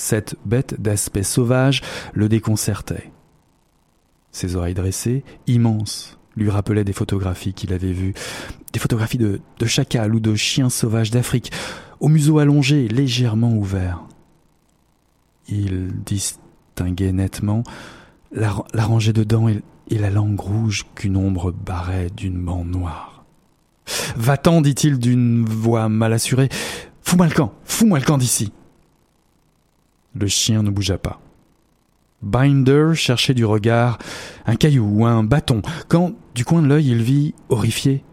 Cette 0.00 0.34
bête 0.46 0.80
d'aspect 0.80 1.22
sauvage 1.22 1.82
le 2.14 2.30
déconcertait. 2.30 3.12
Ses 4.32 4.56
oreilles 4.56 4.72
dressées, 4.72 5.24
immenses, 5.46 6.18
lui 6.36 6.48
rappelaient 6.48 6.84
des 6.84 6.94
photographies 6.94 7.52
qu'il 7.52 7.74
avait 7.74 7.92
vues, 7.92 8.14
des 8.72 8.78
photographies 8.78 9.18
de, 9.18 9.42
de 9.58 9.66
chacals 9.66 10.14
ou 10.14 10.18
de 10.18 10.34
chiens 10.34 10.70
sauvages 10.70 11.10
d'Afrique, 11.10 11.52
au 12.00 12.08
museau 12.08 12.38
allongé, 12.38 12.88
légèrement 12.88 13.52
ouvert. 13.52 14.00
Il 15.48 15.88
distinguait 16.02 17.12
nettement 17.12 17.62
la, 18.32 18.54
rangée 18.72 19.12
de 19.12 19.22
dents 19.22 19.50
et, 19.50 19.60
et 19.90 19.98
la 19.98 20.08
langue 20.08 20.40
rouge 20.40 20.86
qu'une 20.94 21.18
ombre 21.18 21.52
barrait 21.52 22.08
d'une 22.08 22.42
bande 22.42 22.70
noire. 22.70 23.26
Va-t'en, 24.16 24.62
dit-il 24.62 24.98
d'une 24.98 25.44
voix 25.44 25.90
mal 25.90 26.14
assurée. 26.14 26.48
Fous-moi 27.02 27.26
le 27.26 27.34
camp, 27.34 27.52
fous-moi 27.64 27.98
le 27.98 28.04
camp 28.06 28.16
d'ici. 28.16 28.50
Le 30.14 30.26
chien 30.26 30.62
ne 30.62 30.70
bougea 30.70 30.98
pas. 30.98 31.20
Binder 32.22 32.92
cherchait 32.94 33.34
du 33.34 33.44
regard 33.44 33.98
un 34.44 34.56
caillou 34.56 34.84
ou 34.84 35.06
un 35.06 35.24
bâton, 35.24 35.62
quand, 35.88 36.12
du 36.34 36.44
coin 36.44 36.60
de 36.60 36.66
l'œil, 36.66 36.88
il 36.88 37.02
vit, 37.02 37.34
horrifié, 37.48 38.04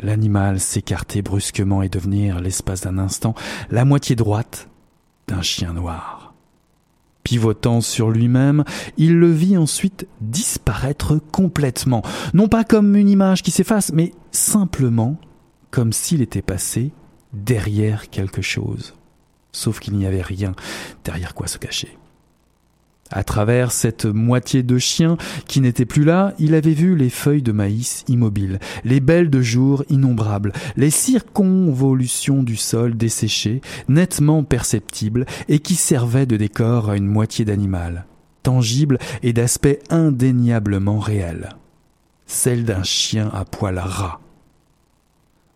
l'animal 0.00 0.60
s'écarter 0.60 1.22
brusquement 1.22 1.82
et 1.82 1.88
devenir, 1.88 2.40
l'espace 2.40 2.82
d'un 2.82 2.98
instant, 2.98 3.34
la 3.70 3.84
moitié 3.84 4.16
droite 4.16 4.68
d'un 5.26 5.42
chien 5.42 5.72
noir. 5.72 6.34
Pivotant 7.22 7.80
sur 7.80 8.10
lui-même, 8.10 8.64
il 8.96 9.18
le 9.18 9.30
vit 9.30 9.56
ensuite 9.56 10.06
disparaître 10.20 11.18
complètement, 11.30 12.02
non 12.32 12.48
pas 12.48 12.64
comme 12.64 12.96
une 12.96 13.08
image 13.08 13.42
qui 13.42 13.50
s'efface, 13.50 13.92
mais 13.92 14.12
simplement 14.30 15.18
comme 15.70 15.92
s'il 15.92 16.22
était 16.22 16.42
passé 16.42 16.92
derrière 17.32 18.08
quelque 18.08 18.40
chose. 18.40 18.97
Sauf 19.52 19.80
qu'il 19.80 19.94
n'y 19.94 20.06
avait 20.06 20.22
rien 20.22 20.54
derrière 21.04 21.34
quoi 21.34 21.46
se 21.46 21.58
cacher. 21.58 21.98
À 23.10 23.24
travers 23.24 23.72
cette 23.72 24.04
moitié 24.04 24.62
de 24.62 24.76
chien 24.76 25.16
qui 25.46 25.60
n'était 25.60 25.86
plus 25.86 26.04
là, 26.04 26.34
il 26.38 26.54
avait 26.54 26.74
vu 26.74 26.94
les 26.94 27.08
feuilles 27.08 27.42
de 27.42 27.52
maïs 27.52 28.04
immobiles, 28.06 28.58
les 28.84 29.00
belles 29.00 29.30
de 29.30 29.40
jour 29.40 29.82
innombrables, 29.88 30.52
les 30.76 30.90
circonvolutions 30.90 32.42
du 32.42 32.56
sol 32.56 32.96
desséché, 32.96 33.62
nettement 33.88 34.44
perceptibles, 34.44 35.24
et 35.48 35.60
qui 35.60 35.74
servaient 35.74 36.26
de 36.26 36.36
décor 36.36 36.90
à 36.90 36.96
une 36.96 37.06
moitié 37.06 37.46
d'animal, 37.46 38.04
tangible 38.42 38.98
et 39.22 39.32
d'aspect 39.32 39.78
indéniablement 39.88 40.98
réel. 40.98 41.56
Celle 42.26 42.64
d'un 42.66 42.82
chien 42.82 43.30
à 43.32 43.46
poil 43.46 43.78
ras. 43.78 44.20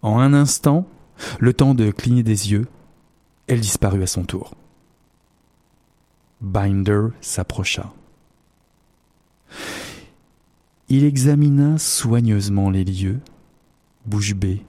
En 0.01 0.19
un 0.19 0.33
instant, 0.33 0.87
le 1.39 1.53
temps 1.53 1.75
de 1.75 1.91
cligner 1.91 2.23
des 2.23 2.51
yeux, 2.51 2.67
elle 3.53 3.61
disparut 3.61 4.03
à 4.03 4.07
son 4.07 4.25
tour. 4.25 4.55
Binder 6.41 7.09
s'approcha. 7.21 7.93
Il 10.89 11.05
examina 11.05 11.77
soigneusement 11.77 12.71
les 12.71 12.85
lieux, 12.85 13.21
bouche 14.07 14.35
bée, 14.35 14.65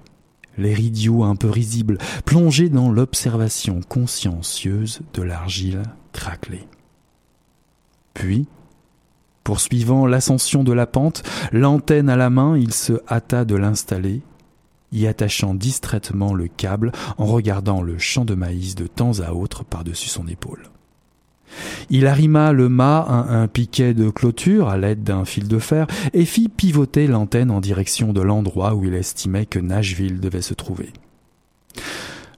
les 0.58 0.74
idiots 0.82 1.24
un 1.24 1.38
peu 1.38 1.50
risibles, 1.50 1.98
plongés 2.26 2.68
dans 2.68 2.92
l'observation 2.92 3.80
consciencieuse 3.88 5.00
de 5.14 5.22
l'argile 5.22 5.84
craquelée. 6.12 6.68
Puis, 8.14 8.48
poursuivant 9.46 10.06
l'ascension 10.06 10.66
de 10.66 10.74
la 10.74 10.88
pente, 10.88 11.24
l'antenne 11.54 12.10
à 12.10 12.18
la 12.18 12.30
main, 12.30 12.58
il 12.58 12.74
se 12.74 12.94
hâta 13.10 13.46
de 13.46 13.56
l'installer, 13.56 14.22
y 14.94 15.08
attachant 15.08 15.54
distraitement 15.54 16.34
le 16.34 16.48
câble 16.48 16.92
en 17.18 17.26
regardant 17.26 17.82
le 17.82 17.98
champ 17.98 18.26
de 18.26 18.36
maïs 18.36 18.76
de 18.76 18.88
temps 18.88 19.20
à 19.20 19.34
autre 19.34 19.64
par-dessus 19.64 20.10
son 20.10 20.28
épaule. 20.28 20.70
Il 21.90 22.08
arrima 22.08 22.52
le 22.52 22.70
mât 22.70 23.06
à 23.08 23.36
un 23.36 23.48
piquet 23.48 23.94
de 23.94 24.10
clôture 24.10 24.70
à 24.70 24.78
l'aide 24.78 25.04
d'un 25.04 25.26
fil 25.26 25.48
de 25.48 25.60
fer 25.60 25.88
et 26.14 26.26
fit 26.26 26.50
pivoter 26.50 27.08
l'antenne 27.08 27.52
en 27.52 27.62
direction 27.62 28.14
de 28.14 28.22
l'endroit 28.22 28.74
où 28.76 28.86
il 28.86 28.94
estimait 28.94 29.46
que 29.46 29.60
Nashville 29.60 30.20
devait 30.20 30.42
se 30.42 30.54
trouver. 30.54 30.92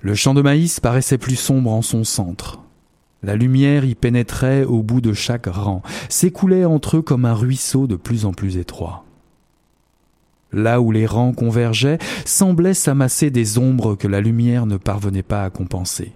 Le 0.01 0.16
champ 0.16 0.34
de 0.34 0.41
maïs 0.41 0.80
paraissait 0.80 1.18
plus 1.18 1.36
sombre 1.36 1.72
en 1.72 1.82
son 1.82 2.03
centre. 2.03 2.60
La 3.24 3.36
lumière 3.36 3.86
y 3.86 3.95
pénétrait 3.95 4.64
au 4.64 4.84
bout 4.84 5.01
de 5.01 5.14
chaque 5.14 5.47
rang, 5.47 5.82
s'écoulait 6.10 6.66
entre 6.66 6.97
eux 6.97 7.01
comme 7.01 7.26
un 7.26 7.34
ruisseau 7.34 7.88
de 7.88 7.95
plus 7.95 8.26
en 8.26 8.34
plus 8.34 8.58
étroit. 8.58 9.05
Là 10.56 10.80
où 10.80 10.93
les 10.93 11.06
rangs 11.06 11.34
convergeaient, 11.34 11.99
semblaient 12.24 12.74
s'amasser 12.74 13.30
des 13.30 13.58
ombres 13.58 13.95
que 13.95 14.08
la 14.08 14.22
lumière 14.22 14.66
ne 14.66 14.78
parvenait 14.78 15.22
pas 15.22 15.43
à 15.43 15.49
compenser. 15.49 16.14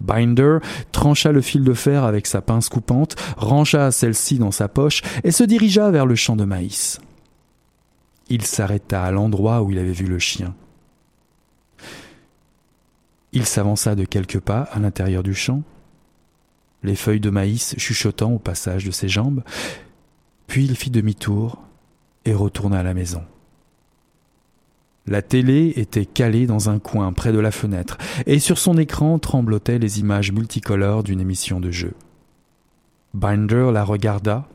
Binder 0.00 0.58
trancha 0.90 1.30
le 1.30 1.40
fil 1.40 1.62
de 1.62 1.72
fer 1.72 2.02
avec 2.02 2.26
sa 2.26 2.40
pince 2.40 2.68
coupante, 2.68 3.14
rangea 3.36 3.92
celle-ci 3.92 4.38
dans 4.38 4.50
sa 4.50 4.66
poche 4.66 5.02
et 5.22 5.30
se 5.30 5.44
dirigea 5.44 5.88
vers 5.92 6.04
le 6.04 6.16
champ 6.16 6.34
de 6.34 6.44
maïs. 6.44 7.00
Il 8.28 8.42
s'arrêta 8.44 9.04
à 9.04 9.12
l'endroit 9.12 9.62
où 9.62 9.70
il 9.70 9.78
avait 9.78 9.92
vu 9.92 10.06
le 10.06 10.18
chien. 10.18 10.54
Il 13.32 13.46
s'avança 13.46 13.94
de 13.94 14.04
quelques 14.04 14.40
pas 14.40 14.62
à 14.72 14.80
l'intérieur 14.80 15.22
du 15.22 15.34
champ, 15.34 15.62
les 16.82 16.96
feuilles 16.96 17.20
de 17.20 17.30
maïs 17.30 17.76
chuchotant 17.78 18.32
au 18.32 18.40
passage 18.40 18.84
de 18.84 18.90
ses 18.90 19.08
jambes, 19.08 19.44
puis 20.48 20.64
il 20.64 20.74
fit 20.74 20.90
demi-tour 20.90 21.62
et 22.24 22.34
retourna 22.34 22.80
à 22.80 22.82
la 22.82 22.94
maison. 22.94 23.22
La 25.10 25.22
télé 25.22 25.72
était 25.74 26.06
calée 26.06 26.46
dans 26.46 26.70
un 26.70 26.78
coin 26.78 27.12
près 27.12 27.32
de 27.32 27.40
la 27.40 27.50
fenêtre, 27.50 27.98
et 28.26 28.38
sur 28.38 28.58
son 28.58 28.78
écran 28.78 29.18
tremblotaient 29.18 29.80
les 29.80 29.98
images 29.98 30.30
multicolores 30.30 31.02
d'une 31.02 31.20
émission 31.20 31.58
de 31.58 31.72
jeu. 31.72 31.94
Binder 33.12 33.70
la 33.72 33.82
regarda, 33.82 34.48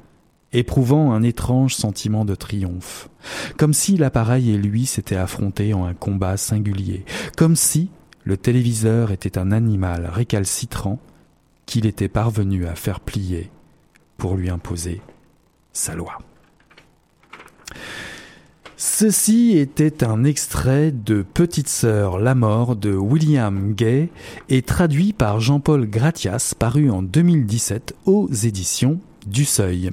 éprouvant 0.53 1.12
un 1.12 1.24
étrange 1.24 1.76
sentiment 1.76 2.24
de 2.24 2.36
triomphe, 2.36 3.10
comme 3.58 3.74
si 3.74 3.97
l'appareil 3.97 4.51
et 4.51 4.58
lui 4.58 4.86
s'étaient 4.86 5.18
affrontés 5.18 5.74
en 5.74 5.86
un 5.86 5.93
combat 5.93 6.38
singulier, 6.38 7.03
comme 7.36 7.58
si 7.58 7.89
le 8.24 8.38
téléviseur 8.38 9.12
était 9.12 9.38
un 9.38 9.51
animal 9.51 10.10
récalcitrant 10.12 10.99
qu'il 11.66 11.86
était 11.86 12.08
parvenu 12.08 12.66
à 12.66 12.76
faire 12.76 13.01
plier 13.01 13.51
pour 14.18 14.36
lui 14.38 14.49
imposer 14.49 15.01
sa 15.74 15.95
loi. 15.95 16.18
Ceci 18.98 19.58
était 19.58 20.06
un 20.06 20.24
extrait 20.24 20.93
de 20.93 21.22
Petite 21.22 21.68
sœur 21.68 22.18
la 22.18 22.34
mort 22.34 22.78
de 22.78 22.93
William 22.96 23.74
Gay 23.74 24.08
et 24.48 24.62
traduit 24.62 25.12
par 25.12 25.41
Jean-Paul 25.41 25.86
Gratias 25.86 26.54
paru 26.58 26.89
en 26.89 27.02
2017 27.04 27.93
aux 28.06 28.30
éditions 28.32 29.02
du 29.28 29.43
Seuil. 29.43 29.91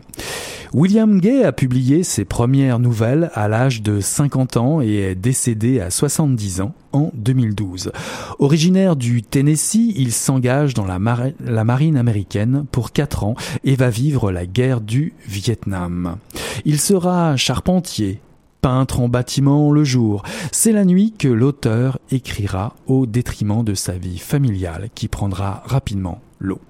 William 0.73 1.21
Gay 1.21 1.43
a 1.43 1.51
publié 1.51 2.05
ses 2.05 2.25
premières 2.25 2.79
nouvelles 2.79 3.33
à 3.35 3.49
l'âge 3.49 3.83
de 3.83 3.99
50 4.01 4.57
ans 4.57 4.81
et 4.81 4.95
est 4.99 5.15
décédé 5.17 5.81
à 5.81 5.91
70 5.91 6.61
ans 6.61 6.73
en 6.93 7.11
2012. 7.15 7.91
Originaire 8.39 8.95
du 8.95 9.25
Tennessee, 9.25 9.95
il 9.97 10.13
s'engage 10.13 10.75
dans 10.75 10.87
la, 10.87 11.01
mari- 11.01 11.35
la 11.45 11.65
marine 11.65 11.97
américaine 11.97 12.67
pour 12.71 12.93
4 12.93 13.25
ans 13.25 13.35
et 13.65 13.75
va 13.75 13.91
vivre 13.91 14.31
la 14.31 14.47
guerre 14.47 14.81
du 14.81 15.13
Vietnam. 15.27 16.19
Il 16.65 16.79
sera 16.79 17.37
charpentier, 17.37 18.21
peintre 18.63 19.01
en 19.01 19.09
bâtiment 19.09 19.71
le 19.73 19.85
jour. 19.85 20.23
C'est 20.53 20.73
la 20.73 20.85
nuit 20.87 21.13
que 21.19 21.29
l'auteur 21.29 21.99
écrira 22.11 22.75
au 22.87 23.07
détriment 23.07 23.65
de 23.65 23.75
sa 23.75 23.93
vie 23.93 24.19
familiale 24.19 24.89
qui 24.95 25.09
prendra 25.09 25.63
rapidement 25.67 26.23
l'eau. 26.39 26.61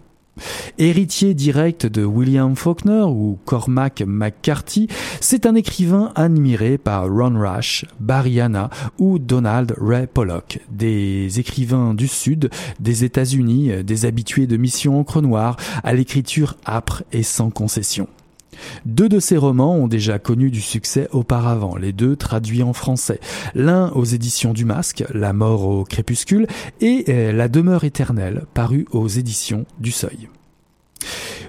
Héritier 0.79 1.35
direct 1.35 1.85
de 1.85 2.05
William 2.05 2.57
Faulkner 2.57 3.03
ou 3.03 3.39
Cormac 3.45 4.03
McCarthy, 4.07 4.89
c'est 5.21 5.45
un 5.45 5.55
écrivain 5.55 6.11
admiré 6.15 6.79
par 6.79 7.07
Ron 7.07 7.39
Rash, 7.39 7.85
Barry 8.01 8.41
ou 8.99 9.19
Donald 9.19 9.75
Ray 9.79 10.07
Pollock, 10.07 10.61
des 10.71 11.39
écrivains 11.39 11.93
du 11.93 12.09
Sud, 12.09 12.49
des 12.81 13.05
États-Unis, 13.05 13.85
des 13.85 14.07
habitués 14.07 14.47
de 14.47 14.57
Mission 14.57 14.99
Encre 14.99 15.21
Noire, 15.21 15.59
à 15.85 15.93
l'écriture 15.93 16.57
âpre 16.67 17.03
et 17.13 17.23
sans 17.23 17.51
concession. 17.51 18.09
Deux 18.87 19.09
de 19.09 19.21
ces 19.21 19.37
romans 19.37 19.75
ont 19.75 19.89
déjà 19.89 20.19
connu 20.19 20.51
du 20.51 20.61
succès 20.61 21.09
auparavant, 21.13 21.77
les 21.77 21.93
deux 21.93 22.17
traduits 22.17 22.63
en 22.63 22.73
français. 22.73 23.21
L'un 23.55 23.91
aux 23.91 24.05
éditions 24.05 24.53
du 24.53 24.65
Masque, 24.65 25.05
La 25.13 25.33
mort 25.33 25.67
au 25.67 25.85
crépuscule, 25.85 26.47
et 26.81 27.05
euh, 27.09 27.33
La 27.33 27.49
demeure 27.49 27.85
éternelle, 27.85 28.45
paru 28.55 28.87
aux 28.93 29.09
éditions 29.09 29.67
du 29.79 29.91
Seuil. 29.91 30.29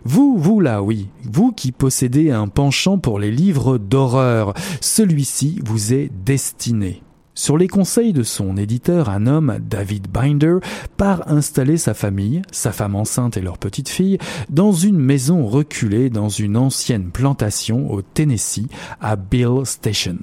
Vous, 0.06 0.38
vous 0.38 0.60
là, 0.60 0.84
oui, 0.84 1.08
vous 1.24 1.52
qui 1.52 1.72
possédez 1.72 2.32
un 2.32 2.48
penchant 2.48 2.98
pour 2.98 3.20
les 3.20 3.32
livres 3.32 3.78
d'horreur, 3.78 4.54
celui-ci 4.82 5.62
vous 5.64 5.94
est 5.94 6.10
destiné. 6.26 7.02
Sur 7.36 7.58
les 7.58 7.68
conseils 7.68 8.14
de 8.14 8.22
son 8.22 8.58
éditeur, 8.58 9.10
un 9.10 9.26
homme, 9.26 9.58
David 9.60 10.08
Binder, 10.08 10.58
part 10.98 11.28
installer 11.28 11.78
sa 11.78 11.96
famille, 11.96 12.44
sa 12.52 12.72
femme 12.72 12.96
enceinte 12.96 13.38
et 13.38 13.42
leur 13.42 13.58
petite 13.58 13.90
fille, 13.90 14.20
dans 14.50 14.72
une 14.72 15.00
maison 15.00 15.48
reculée 15.48 16.12
dans 16.12 16.30
une 16.30 16.58
ancienne 16.58 17.10
plantation 17.10 17.92
au 17.92 18.04
Tennessee, 18.04 18.68
à 19.02 19.16
Bill 19.16 19.66
Station. 19.66 20.18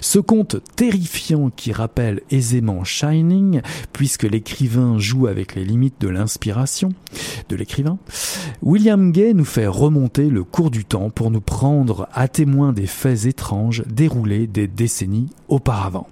Ce 0.00 0.18
conte 0.18 0.56
terrifiant 0.76 1.50
qui 1.50 1.72
rappelle 1.72 2.20
aisément 2.30 2.84
Shining, 2.84 3.62
puisque 3.92 4.24
l'écrivain 4.24 4.98
joue 4.98 5.26
avec 5.26 5.54
les 5.54 5.64
limites 5.64 6.00
de 6.00 6.08
l'inspiration 6.08 6.90
de 7.48 7.56
l'écrivain, 7.56 7.98
William 8.62 9.12
Gay 9.12 9.34
nous 9.34 9.44
fait 9.44 9.66
remonter 9.66 10.28
le 10.28 10.44
cours 10.44 10.70
du 10.70 10.84
temps 10.84 11.10
pour 11.10 11.30
nous 11.30 11.40
prendre 11.40 12.08
à 12.12 12.28
témoin 12.28 12.72
des 12.72 12.86
faits 12.86 13.26
étranges 13.26 13.82
déroulés 13.86 14.46
des 14.46 14.68
décennies 14.68 15.30
auparavant. 15.48 16.06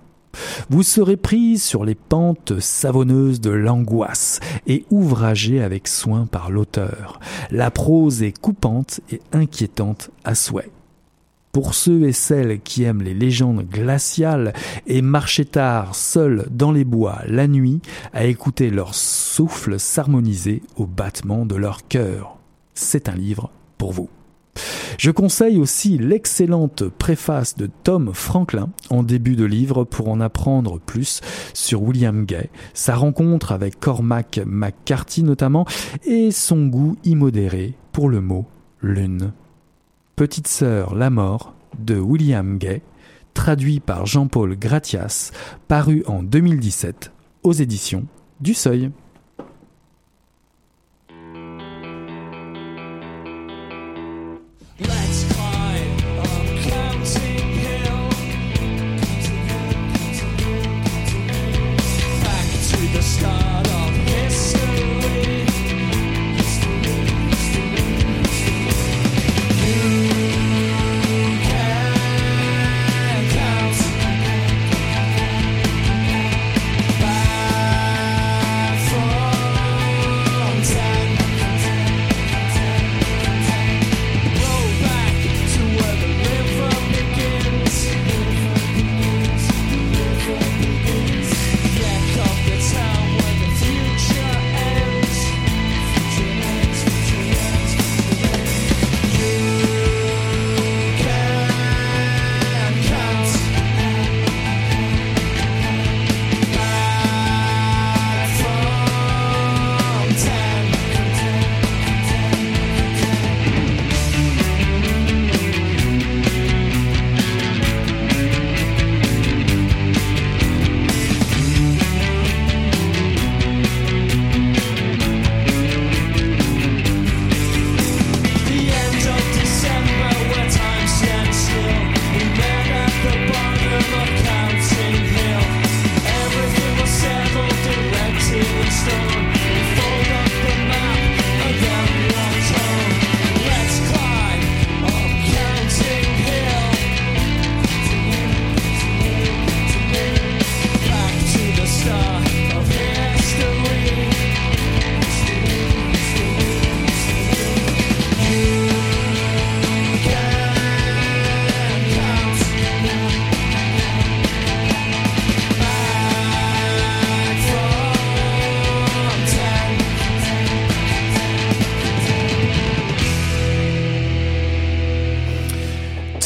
Vous 0.68 0.82
serez 0.82 1.16
prise 1.16 1.62
sur 1.62 1.84
les 1.84 1.94
pentes 1.94 2.60
savonneuses 2.60 3.40
de 3.40 3.50
l'angoisse 3.50 4.40
et 4.66 4.84
ouvragée 4.90 5.62
avec 5.62 5.88
soin 5.88 6.26
par 6.26 6.50
l'auteur. 6.50 7.20
La 7.50 7.70
prose 7.70 8.22
est 8.22 8.38
coupante 8.38 9.00
et 9.10 9.20
inquiétante 9.32 10.10
à 10.24 10.34
souhait. 10.34 10.70
Pour 11.52 11.74
ceux 11.74 12.06
et 12.06 12.12
celles 12.12 12.60
qui 12.60 12.84
aiment 12.84 13.02
les 13.02 13.14
légendes 13.14 13.66
glaciales 13.68 14.52
et 14.86 15.02
marcher 15.02 15.44
tard 15.44 15.96
seuls 15.96 16.46
dans 16.48 16.70
les 16.70 16.84
bois 16.84 17.22
la 17.26 17.48
nuit 17.48 17.80
à 18.12 18.26
écouter 18.26 18.70
leur 18.70 18.94
souffle 18.94 19.80
s'harmoniser 19.80 20.62
au 20.76 20.86
battement 20.86 21.46
de 21.46 21.56
leur 21.56 21.88
cœur, 21.88 22.36
c'est 22.74 23.08
un 23.08 23.16
livre 23.16 23.50
pour 23.78 23.92
vous. 23.92 24.08
Je 24.98 25.10
conseille 25.10 25.58
aussi 25.58 25.96
l'excellente 25.96 26.84
préface 26.88 27.56
de 27.56 27.70
Tom 27.84 28.12
Franklin 28.12 28.70
en 28.90 29.02
début 29.02 29.36
de 29.36 29.44
livre 29.44 29.84
pour 29.84 30.08
en 30.08 30.20
apprendre 30.20 30.78
plus 30.78 31.20
sur 31.54 31.82
William 31.82 32.24
Gay, 32.24 32.50
sa 32.74 32.96
rencontre 32.96 33.52
avec 33.52 33.80
Cormac 33.80 34.40
McCarthy 34.44 35.22
notamment, 35.22 35.66
et 36.04 36.30
son 36.30 36.66
goût 36.66 36.96
immodéré 37.04 37.74
pour 37.92 38.08
le 38.08 38.20
mot 38.20 38.46
lune. 38.82 39.32
Petite 40.16 40.48
sœur 40.48 40.94
La 40.94 41.08
mort 41.08 41.54
de 41.78 41.98
William 41.98 42.58
Gay, 42.58 42.82
traduit 43.32 43.80
par 43.80 44.06
Jean-Paul 44.06 44.56
Gratias, 44.56 45.30
paru 45.66 46.02
en 46.06 46.22
2017 46.22 47.12
aux 47.42 47.52
éditions 47.52 48.04
du 48.40 48.54
Seuil. 48.54 48.90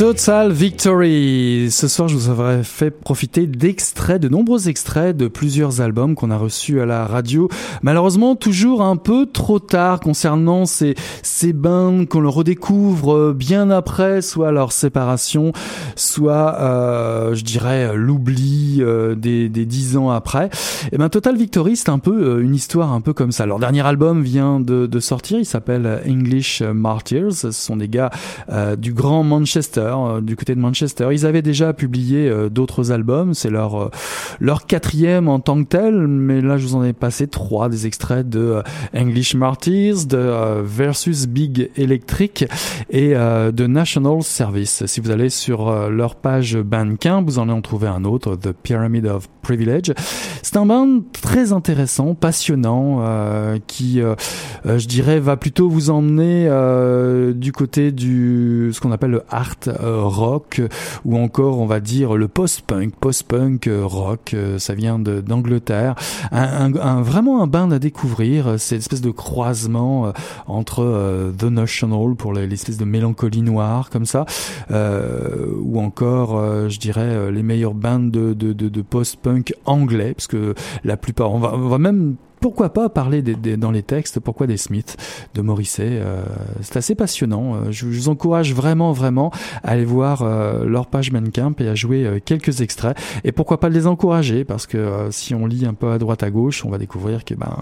Total 0.04 0.52
Victory. 0.52 1.68
Ce 1.70 1.88
soir, 1.88 2.08
je 2.08 2.14
vous 2.14 2.28
aurais 2.28 2.62
fait 2.62 2.90
profiter 2.90 3.46
d'extraits, 3.46 4.20
de 4.20 4.28
nombreux 4.28 4.68
extraits 4.68 5.16
de 5.16 5.28
plusieurs 5.28 5.80
albums 5.80 6.14
qu'on 6.14 6.30
a 6.30 6.36
reçus 6.36 6.78
à 6.82 6.84
la 6.84 7.06
radio. 7.06 7.48
Malheureusement, 7.80 8.36
toujours 8.36 8.82
un 8.82 8.96
peu 8.96 9.24
trop 9.24 9.58
tard 9.58 10.00
concernant 10.00 10.66
ces, 10.66 10.94
ces 11.22 11.54
bands 11.54 12.04
qu'on 12.04 12.20
le 12.20 12.28
redécouvre 12.28 13.32
bien 13.32 13.70
après, 13.70 14.20
soit 14.20 14.52
leur 14.52 14.72
séparation, 14.72 15.52
soit, 15.96 16.54
euh, 16.60 17.34
je 17.34 17.42
dirais, 17.42 17.96
l'oubli 17.96 18.80
euh, 18.80 19.14
des, 19.14 19.48
des 19.48 19.64
dix 19.64 19.96
ans 19.96 20.10
après. 20.10 20.50
Et 20.92 20.98
ben, 20.98 21.08
Total 21.08 21.34
Victory, 21.34 21.76
c'est 21.76 21.88
un 21.88 21.98
peu 21.98 22.12
euh, 22.12 22.42
une 22.42 22.54
histoire 22.54 22.92
un 22.92 23.00
peu 23.00 23.14
comme 23.14 23.32
ça. 23.32 23.46
Leur 23.46 23.58
dernier 23.58 23.86
album 23.86 24.22
vient 24.22 24.60
de, 24.60 24.84
de 24.84 25.00
sortir. 25.00 25.38
Il 25.38 25.46
s'appelle 25.46 26.02
English 26.06 26.60
Martyrs. 26.60 27.32
Ce 27.32 27.52
sont 27.52 27.78
des 27.78 27.88
gars 27.88 28.10
du 28.76 28.92
grand 28.92 29.22
Manchester, 29.22 29.93
euh, 30.00 30.20
du 30.20 30.36
côté 30.36 30.54
de 30.54 30.60
Manchester. 30.60 31.08
Ils 31.12 31.26
avaient 31.26 31.42
déjà 31.42 31.72
publié 31.72 32.28
euh, 32.28 32.48
d'autres 32.48 32.92
albums. 32.92 33.34
C'est 33.34 33.50
leur 33.50 33.80
euh, 33.80 33.90
leur 34.40 34.66
quatrième 34.66 35.28
en 35.28 35.40
tant 35.40 35.62
que 35.62 35.68
tel, 35.68 36.06
mais 36.06 36.40
là 36.40 36.58
je 36.58 36.66
vous 36.66 36.76
en 36.76 36.84
ai 36.84 36.92
passé 36.92 37.26
trois 37.26 37.68
des 37.68 37.86
extraits 37.86 38.28
de 38.28 38.62
English 38.96 39.34
Martyrs, 39.34 40.06
de 40.06 40.62
Versus 40.62 41.26
Big 41.26 41.70
Electric 41.76 42.46
et 42.90 43.14
de 43.14 43.66
National 43.66 44.22
Service. 44.22 44.84
Si 44.86 45.00
vous 45.00 45.10
allez 45.10 45.30
sur 45.30 45.90
leur 45.90 46.16
page 46.16 46.56
Bandcamp, 46.56 47.22
vous 47.22 47.38
en 47.38 47.48
en 47.48 47.60
trouvez 47.60 47.88
un 47.88 48.04
autre, 48.04 48.36
The 48.36 48.52
Pyramid 48.52 49.06
of 49.06 49.28
Privilege. 49.42 49.92
C'est 50.42 50.56
un 50.56 50.66
band 50.66 51.00
très 51.12 51.52
intéressant, 51.52 52.14
passionnant, 52.14 53.04
qui, 53.66 54.00
je 54.64 54.86
dirais, 54.86 55.20
va 55.20 55.36
plutôt 55.36 55.68
vous 55.68 55.90
emmener 55.90 56.48
du 57.34 57.52
côté 57.52 57.92
du 57.92 58.70
ce 58.72 58.80
qu'on 58.80 58.92
appelle 58.92 59.12
le 59.12 59.22
art 59.30 59.56
rock 60.02 60.60
ou 61.04 61.16
encore, 61.18 61.58
on 61.58 61.66
va 61.66 61.80
dire, 61.80 62.14
le 62.16 62.28
post-punk, 62.28 62.94
post-punk 63.00 63.66
euh, 63.66 63.82
rock. 63.84 64.32
euh, 64.34 64.58
ça 64.58 64.74
vient 64.74 64.98
d'Angleterre. 64.98 65.94
Un, 66.32 67.02
vraiment 67.02 67.42
un 67.42 67.46
band 67.46 67.70
à 67.70 67.78
découvrir. 67.78 68.54
C'est 68.58 68.76
une 68.76 68.80
espèce 68.80 69.00
de 69.00 69.10
croisement 69.10 70.06
euh, 70.06 70.12
entre 70.46 70.82
euh, 70.82 71.32
The 71.32 71.44
National 71.44 72.14
pour 72.16 72.32
les- 72.32 72.46
l'espèce 72.46 72.76
de 72.78 72.84
mélancolie 72.84 73.42
noire 73.42 73.90
comme 73.90 74.06
ça, 74.06 74.24
euh, 74.70 75.46
ou 75.60 75.80
encore, 75.80 76.38
euh, 76.38 76.68
je 76.68 76.78
dirais, 76.78 77.00
euh, 77.02 77.30
les 77.30 77.42
meilleures 77.42 77.74
bandes 77.74 78.10
de, 78.10 78.32
de, 78.34 78.52
de, 78.52 78.68
de 78.68 78.82
post-punk 78.82 79.54
anglais, 79.66 80.14
parce 80.14 80.26
que 80.26 80.54
la 80.84 80.96
plupart, 80.96 81.32
on 81.32 81.38
va, 81.38 81.52
on 81.54 81.68
va 81.68 81.78
même 81.78 82.16
pourquoi 82.44 82.74
pas 82.74 82.90
parler 82.90 83.22
dans 83.22 83.70
les 83.70 83.82
textes, 83.82 84.20
pourquoi 84.20 84.46
des 84.46 84.58
Smiths, 84.58 84.98
de 85.32 85.40
Morrissey. 85.40 85.88
euh, 85.92 86.22
c'est 86.60 86.76
assez 86.76 86.94
passionnant. 86.94 87.54
Euh, 87.54 87.58
Je, 87.70 87.86
vous 87.86 88.10
encourage 88.10 88.52
vraiment, 88.52 88.92
vraiment 88.92 89.30
à 89.62 89.70
aller 89.70 89.86
voir 89.86 90.22
leur 90.66 90.88
page 90.88 91.10
Bandcamp 91.10 91.54
et 91.60 91.68
à 91.68 91.74
jouer 91.74 92.04
euh, 92.04 92.18
quelques 92.22 92.60
extraits. 92.60 92.98
Et 93.24 93.32
pourquoi 93.32 93.60
pas 93.60 93.70
les 93.70 93.86
encourager 93.86 94.44
parce 94.44 94.66
que 94.66 95.08
si 95.10 95.34
on 95.34 95.46
lit 95.46 95.64
un 95.64 95.72
peu 95.72 95.90
à 95.90 95.96
droite 95.96 96.22
à 96.22 96.30
gauche, 96.30 96.66
on 96.66 96.68
va 96.68 96.76
découvrir 96.76 97.24
que 97.24 97.32
ben 97.32 97.56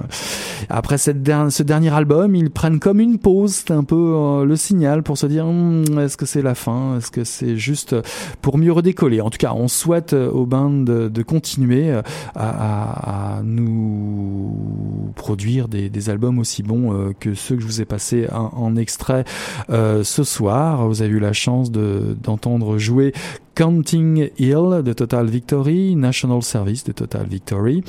après 0.68 0.99
ce 0.99 1.12
dernier 1.12 1.95
album, 1.95 2.35
ils 2.35 2.51
prennent 2.51 2.80
comme 2.80 2.99
une 2.99 3.18
pause. 3.18 3.55
C'est 3.55 3.70
un 3.70 3.85
peu 3.85 4.45
le 4.45 4.57
signal 4.57 5.05
pour 5.05 5.16
se 5.16 5.26
dire 5.26 5.47
Hum, 5.47 5.85
est-ce 6.01 6.16
que 6.16 6.26
c'est 6.26 6.43
la 6.43 6.57
fin? 6.57 6.97
Est-ce 6.97 7.12
que 7.12 7.22
c'est 7.22 7.57
juste 7.57 7.95
pour 8.41 8.59
mieux 8.59 8.72
redécoller? 8.72 9.20
En 9.20 9.30
tout 9.30 9.39
cas, 9.39 9.53
on 9.55 9.68
souhaite 9.68 10.12
aux 10.12 10.45
bands 10.45 10.70
de, 10.70 11.22
continuer 11.22 11.95
à 12.35 13.43
nous 13.45 14.72
produire 15.14 15.68
des, 15.68 16.11
albums 16.11 16.39
aussi 16.39 16.62
bons 16.62 16.93
euh, 16.93 17.12
que 17.18 17.35
ceux 17.35 17.57
que 17.57 17.62
je 17.62 17.66
vous 17.66 17.81
ai 17.81 17.85
passés 17.85 18.27
en, 18.33 18.77
extrait 18.77 19.25
euh, 19.70 20.03
ce 20.03 20.25
soir. 20.25 20.89
Vous 20.89 21.03
avez 21.03 21.11
eu 21.12 21.20
la 21.20 21.33
chance 21.33 21.70
de- 21.70 22.16
d'entendre 22.20 22.79
jouer 22.79 23.12
Counting 23.55 24.30
Hill 24.38 24.82
de 24.84 24.92
Total 24.92 25.26
Victory, 25.26 25.94
National 25.96 26.42
Service 26.42 26.84
de 26.84 26.92
Total 26.92 27.26
Victory, 27.26 27.82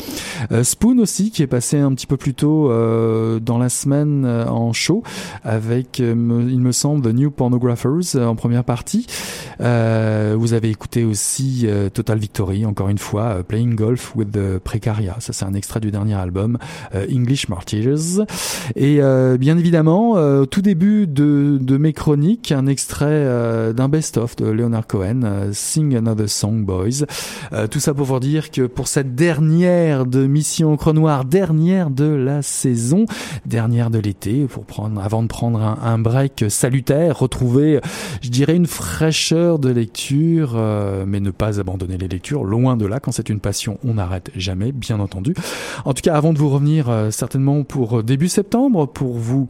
Euh, 0.52 0.64
Spoon 0.64 1.00
aussi 1.00 1.32
qui 1.32 1.42
est 1.42 1.48
passé 1.48 1.78
un 1.78 1.94
petit 1.94 2.08
peu 2.08 2.18
plus 2.18 2.34
tôt 2.34 2.70
euh, 2.72 3.40
dans 3.40 3.58
la 3.58 3.70
semaine 3.70 4.26
euh, 4.26 4.46
en 4.48 4.74
show 4.74 5.04
avec, 5.44 6.00
euh, 6.00 6.16
me- 6.16 6.50
il 6.50 6.60
me 6.60 6.72
semble, 6.72 7.02
The 7.10 7.14
New 7.14 7.32
Pornographers 7.32 8.16
euh, 8.16 8.26
en 8.26 8.36
première 8.36 8.64
partie. 8.64 9.08
Vous 9.60 10.54
avez 10.54 10.70
écouté 10.70 11.06
aussi 11.06 11.66
Total 11.94 12.18
Victory, 12.18 12.66
encore 12.66 12.90
une 12.90 12.98
fois, 12.98 13.44
Playing 13.48 13.76
Golf 13.76 14.14
with 14.16 14.32
the 14.32 14.60
Precaria. 14.60 15.16
Ça, 15.20 15.32
c'est 15.32 15.46
un 15.46 15.54
extrait 15.54 15.80
du 15.80 15.90
dernier 15.92 16.16
album, 16.16 16.58
English 16.94 17.48
Martyrs. 17.48 18.26
Et 18.76 19.00
bien 19.38 19.58
évidemment, 19.58 20.12
au 20.12 20.46
tout 20.46 20.62
début 20.62 21.08
de, 21.08 21.58
de 21.62 21.78
mes 21.78 21.94
chroniques, 21.94 22.52
un 22.52 22.68
extrait 22.68 23.74
d'un 23.74 23.88
best-of 23.88 24.36
de 24.36 24.48
Leonard 24.48 24.88
Cohen, 24.88 25.52
Sing 25.54 25.96
Another 25.96 26.30
Song 26.30 26.64
Boys. 26.64 27.06
Euh, 27.54 27.68
tout 27.68 27.80
ça 27.80 27.94
pour 27.94 28.06
vous 28.06 28.20
dire 28.20 28.52
que 28.52 28.64
pour 28.64 28.88
cette 28.88 29.16
dernière 29.16 30.06
de 30.06 30.26
Mission 30.26 30.74
Encre 30.74 30.94
Noire, 30.94 31.26
dernière 31.26 31.90
de 31.90 32.06
la 32.06 32.42
saison, 32.42 33.06
dernière 33.46 33.90
de 33.90 34.00
l'été, 34.00 34.46
pour 34.46 34.66
prendre, 34.66 35.02
avant 35.02 35.24
de 35.24 35.28
prendre 35.28 35.60
un, 35.60 35.98
break 36.00 36.46
salutaire, 36.50 37.20
retrouver, 37.20 37.80
je 38.22 38.30
dirais, 38.30 38.56
une 38.56 38.68
fraîcheur 38.68 39.60
de 39.60 39.70
lecture, 39.70 40.54
euh, 40.56 41.06
mais 41.08 41.20
ne 41.20 41.32
pas 41.32 41.60
abandonner 41.60 41.98
les 41.98 42.08
lectures. 42.08 42.44
Loin 42.44 42.76
de 42.76 42.86
là, 42.86 43.00
quand 43.00 43.12
c'est 43.12 43.30
une 43.30 43.40
passion, 43.40 43.78
on 43.86 43.96
n'arrête 43.96 44.32
jamais, 44.36 44.72
bien 44.72 45.00
entendu. 45.00 45.34
En 45.86 45.94
tout 45.94 46.02
cas, 46.02 46.16
avant 46.16 46.34
de 46.34 46.40
vous 46.40 46.50
revenir 46.50 46.90
euh, 46.90 47.12
certainement 47.12 47.64
pour 47.64 48.04
début 48.04 48.28
septembre, 48.28 48.88
pour 48.88 49.18
vous 49.18 49.48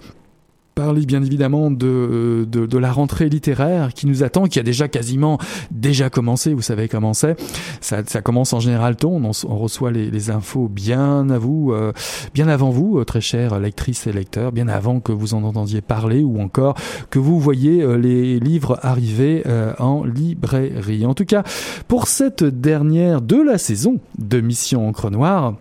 parler 0.75 1.05
bien 1.05 1.23
évidemment 1.23 1.71
de, 1.71 2.47
de, 2.49 2.77
la 2.77 2.91
rentrée 2.91 3.29
littéraire 3.29 3.93
qui 3.93 4.07
nous 4.07 4.23
attend, 4.23 4.47
qui 4.47 4.59
a 4.59 4.63
déjà 4.63 4.87
quasiment 4.87 5.37
déjà 5.71 6.09
commencé, 6.09 6.53
vous 6.53 6.61
savez 6.61 6.87
comment 6.87 7.13
c'est. 7.13 7.35
Ça, 7.81 8.03
commence 8.21 8.53
en 8.53 8.59
général 8.59 8.95
tôt, 8.95 9.11
on, 9.11 9.31
on 9.47 9.57
reçoit 9.57 9.91
les, 9.91 10.29
infos 10.29 10.69
bien 10.69 11.29
à 11.29 11.37
vous, 11.37 11.71
euh, 11.73 11.91
bien 12.33 12.47
avant 12.47 12.69
vous, 12.69 12.97
euh, 12.97 13.05
très 13.05 13.21
chères 13.21 13.59
lectrices 13.59 14.07
et 14.07 14.13
lecteurs, 14.13 14.51
bien 14.51 14.67
avant 14.67 14.99
que 14.99 15.11
vous 15.11 15.33
en 15.33 15.43
entendiez 15.43 15.81
parler 15.81 16.23
ou 16.23 16.39
encore 16.39 16.75
que 17.09 17.19
vous 17.19 17.39
voyez 17.39 17.81
euh, 17.81 17.97
les 17.97 18.39
livres 18.39 18.79
arriver 18.81 19.43
en 19.79 20.03
librairie. 20.03 21.05
En 21.05 21.13
tout 21.13 21.25
cas, 21.25 21.43
pour 21.87 22.07
cette 22.07 22.43
dernière 22.43 23.21
de 23.21 23.41
la 23.41 23.57
saison 23.57 23.99
de 24.17 24.41
Mission 24.41 24.87
Encre 24.87 25.09
Noire, 25.09 25.55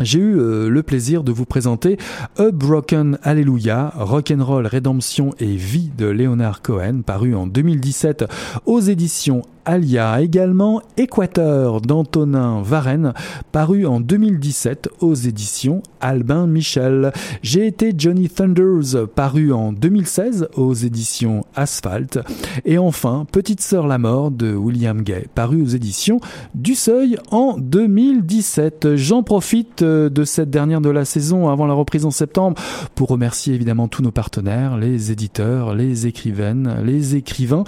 j'ai 0.00 0.18
eu 0.18 0.38
euh, 0.38 0.68
le 0.68 0.82
plaisir 0.82 1.22
de 1.22 1.32
vous 1.32 1.44
présenter 1.44 1.96
A 2.38 2.50
Broken 2.50 3.18
Hallelujah, 3.22 3.92
Rock'n'Roll, 3.96 4.66
Rédemption 4.66 5.30
et 5.38 5.54
Vie 5.56 5.90
de 5.96 6.06
Leonard 6.06 6.62
Cohen, 6.62 7.02
paru 7.04 7.34
en 7.34 7.46
2017 7.46 8.24
aux 8.66 8.80
éditions 8.80 9.42
Alia, 9.64 10.20
également 10.20 10.82
Équateur 10.96 11.80
d'Antonin 11.80 12.62
Varenne, 12.62 13.12
paru 13.52 13.86
en 13.86 14.00
2017 14.00 14.88
aux 15.00 15.14
éditions 15.14 15.82
Albin 16.00 16.48
Michel. 16.48 17.12
J'ai 17.42 17.66
été 17.66 17.92
Johnny 17.96 18.28
Thunders, 18.28 19.06
paru 19.14 19.52
en 19.52 19.72
2016 19.72 20.48
aux 20.56 20.74
éditions 20.74 21.44
Asphalt. 21.54 22.18
Et 22.64 22.78
enfin, 22.78 23.24
Petite 23.30 23.60
Sœur 23.60 23.86
la 23.86 23.98
mort 23.98 24.32
de 24.32 24.52
William 24.52 25.00
Gay, 25.02 25.26
paru 25.32 25.62
aux 25.62 25.66
éditions 25.66 26.18
du 26.54 26.74
Seuil 26.74 27.16
en 27.30 27.56
2017. 27.56 28.96
J'en 28.96 29.22
profite 29.22 29.81
euh, 29.82 30.08
de 30.08 30.24
cette 30.24 30.50
dernière 30.50 30.80
de 30.80 30.90
la 30.90 31.04
saison 31.04 31.48
avant 31.48 31.66
la 31.66 31.74
reprise 31.74 32.04
en 32.04 32.10
septembre 32.10 32.60
pour 32.94 33.08
remercier 33.08 33.54
évidemment 33.54 33.88
tous 33.88 34.02
nos 34.02 34.10
partenaires, 34.10 34.76
les 34.76 35.12
éditeurs, 35.12 35.74
les 35.74 36.06
écrivaines, 36.06 36.76
les 36.84 37.16
écrivains, 37.16 37.64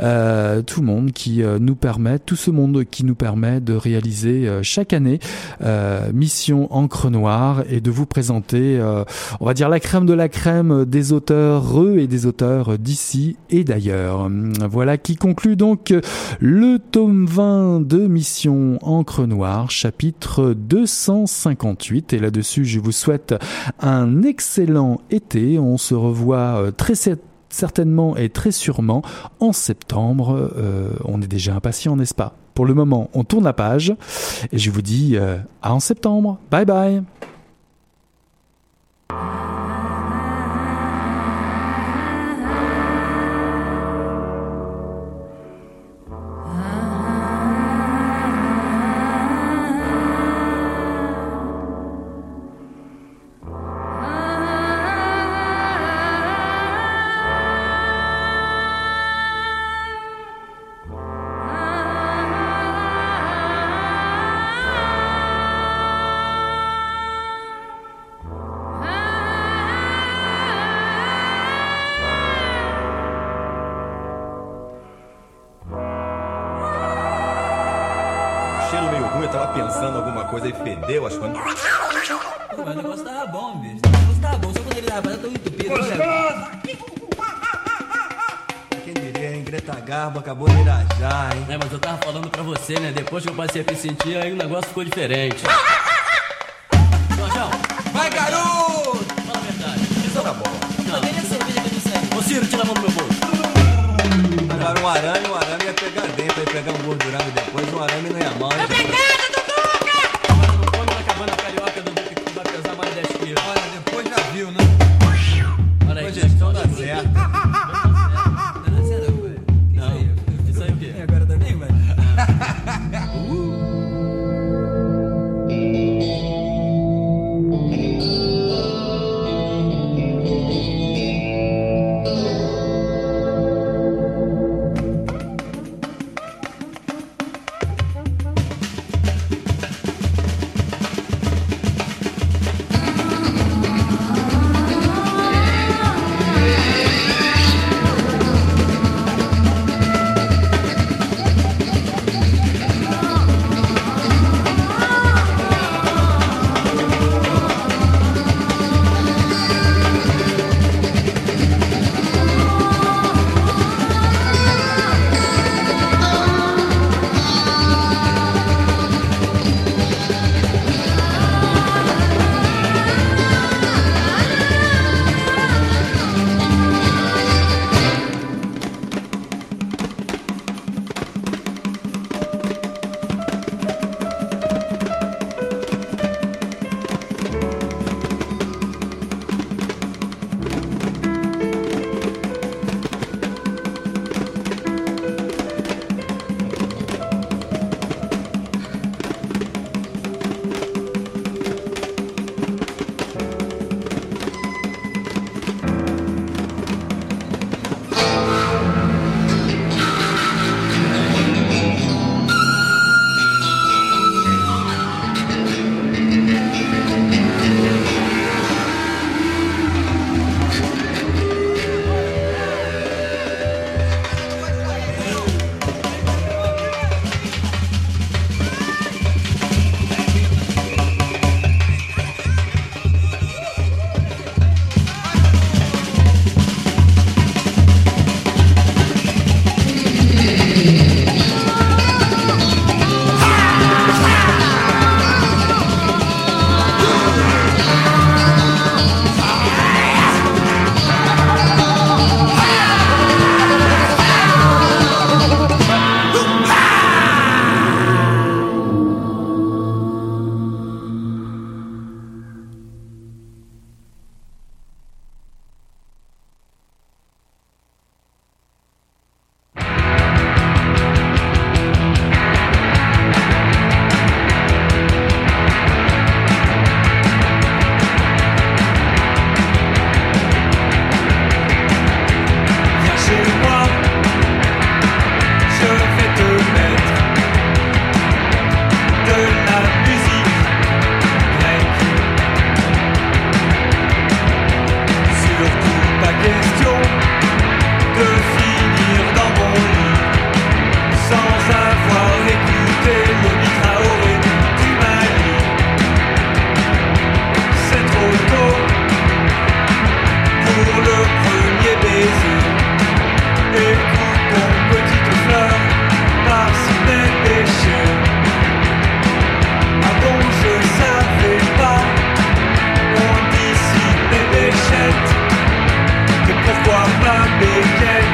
euh, 0.00 0.62
tout 0.62 0.80
le 0.80 0.86
monde 0.86 1.12
qui 1.12 1.42
euh, 1.42 1.58
nous 1.58 1.74
permet, 1.74 2.18
tout 2.18 2.36
ce 2.36 2.50
monde 2.50 2.84
qui 2.84 3.04
nous 3.04 3.14
permet 3.14 3.60
de 3.60 3.74
réaliser 3.74 4.48
euh, 4.48 4.62
chaque 4.62 4.92
année 4.92 5.18
euh, 5.62 6.10
Mission 6.12 6.68
Encre 6.70 7.10
Noire 7.10 7.64
et 7.70 7.80
de 7.80 7.90
vous 7.90 8.06
présenter, 8.06 8.78
euh, 8.78 9.04
on 9.40 9.46
va 9.46 9.54
dire 9.54 9.68
la 9.68 9.80
crème 9.80 10.06
de 10.06 10.12
la 10.12 10.28
crème 10.28 10.84
des 10.84 11.12
auteurs 11.12 11.80
eux 11.80 11.98
et 11.98 12.06
des 12.06 12.26
auteurs 12.26 12.78
d'ici 12.78 13.36
et 13.50 13.64
d'ailleurs. 13.64 14.28
Voilà 14.70 14.98
qui 14.98 15.16
conclut 15.16 15.56
donc 15.56 15.94
le 16.40 16.78
tome 16.78 17.26
20 17.26 17.80
de 17.86 18.06
Mission 18.06 18.78
Encre 18.82 19.26
Noire, 19.26 19.70
chapitre 19.70 20.54
258. 21.58 22.12
Et 22.12 22.18
là-dessus, 22.18 22.64
je 22.64 22.80
vous 22.80 22.92
souhaite 22.92 23.34
un 23.80 24.22
excellent 24.22 25.00
été. 25.10 25.58
On 25.58 25.76
se 25.76 25.94
revoit 25.94 26.62
euh, 26.62 26.70
très 26.70 26.94
cer- 26.94 27.18
certainement 27.50 28.16
et 28.16 28.28
très 28.28 28.52
sûrement 28.52 29.02
en 29.40 29.52
septembre. 29.52 30.50
Euh, 30.56 30.90
on 31.04 31.20
est 31.20 31.26
déjà 31.26 31.54
impatient, 31.54 31.96
n'est-ce 31.96 32.14
pas? 32.14 32.34
Pour 32.54 32.66
le 32.66 32.74
moment, 32.74 33.08
on 33.14 33.22
tourne 33.24 33.44
la 33.44 33.52
page 33.52 33.94
et 34.52 34.58
je 34.58 34.70
vous 34.70 34.82
dis 34.82 35.16
euh, 35.16 35.38
à 35.62 35.72
en 35.74 35.80
septembre. 35.80 36.38
Bye 36.50 36.64
bye 36.64 37.02
sentir, 93.78 94.16
aí 94.16 94.32
o 94.32 94.36
negócio 94.36 94.68
ficou 94.68 94.84
diferente. 94.84 95.42
Jorjão, 97.16 97.50
Vai, 97.92 98.10
garoto! 98.10 99.04
fala 99.26 99.38
a 99.38 99.40
verdade. 99.40 99.80
Isso 100.06 100.20
tá 100.20 100.32
bom. 100.32 100.50
Não, 100.90 101.00
nem 101.00 101.10
a 101.10 101.22
cerveja 101.22 101.60
que 101.60 101.66
eu 101.66 101.70
disse. 101.70 102.16
Ô, 102.18 102.22
Ciro, 102.22 102.46
tira 102.46 102.62
a 102.62 102.66
mão 102.66 102.74
do 102.74 102.80
meu 102.82 102.90
bolso. 102.90 103.18
Agora 104.50 104.80
um 104.80 104.88
arame, 104.88 105.28
um 105.28 105.34
arame 105.34 105.64
ia 105.64 105.72
pegar 105.72 106.06
dentro, 106.08 106.40
ia 106.40 106.46
pegar 106.46 106.72
um 106.72 106.78
gordurame 106.84 107.30
depois, 107.30 107.72
um 107.72 107.82
arame 107.82 108.10
não 108.10 108.18
ia 108.20 108.30
mal. 108.32 108.50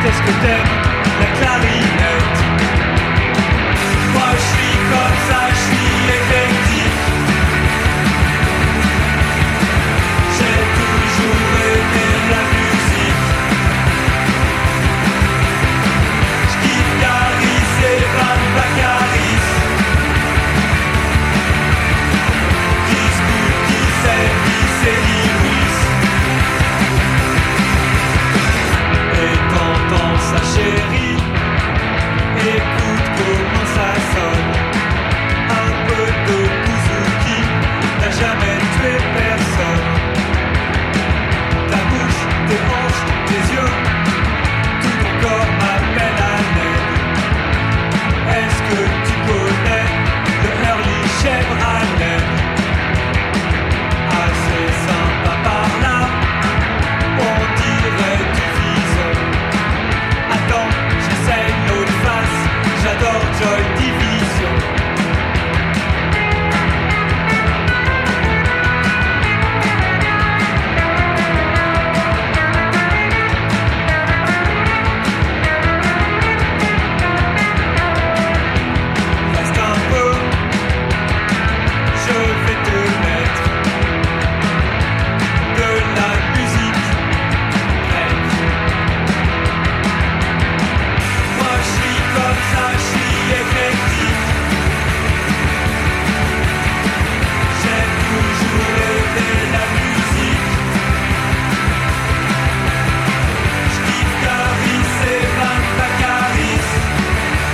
discotheque 0.05 0.84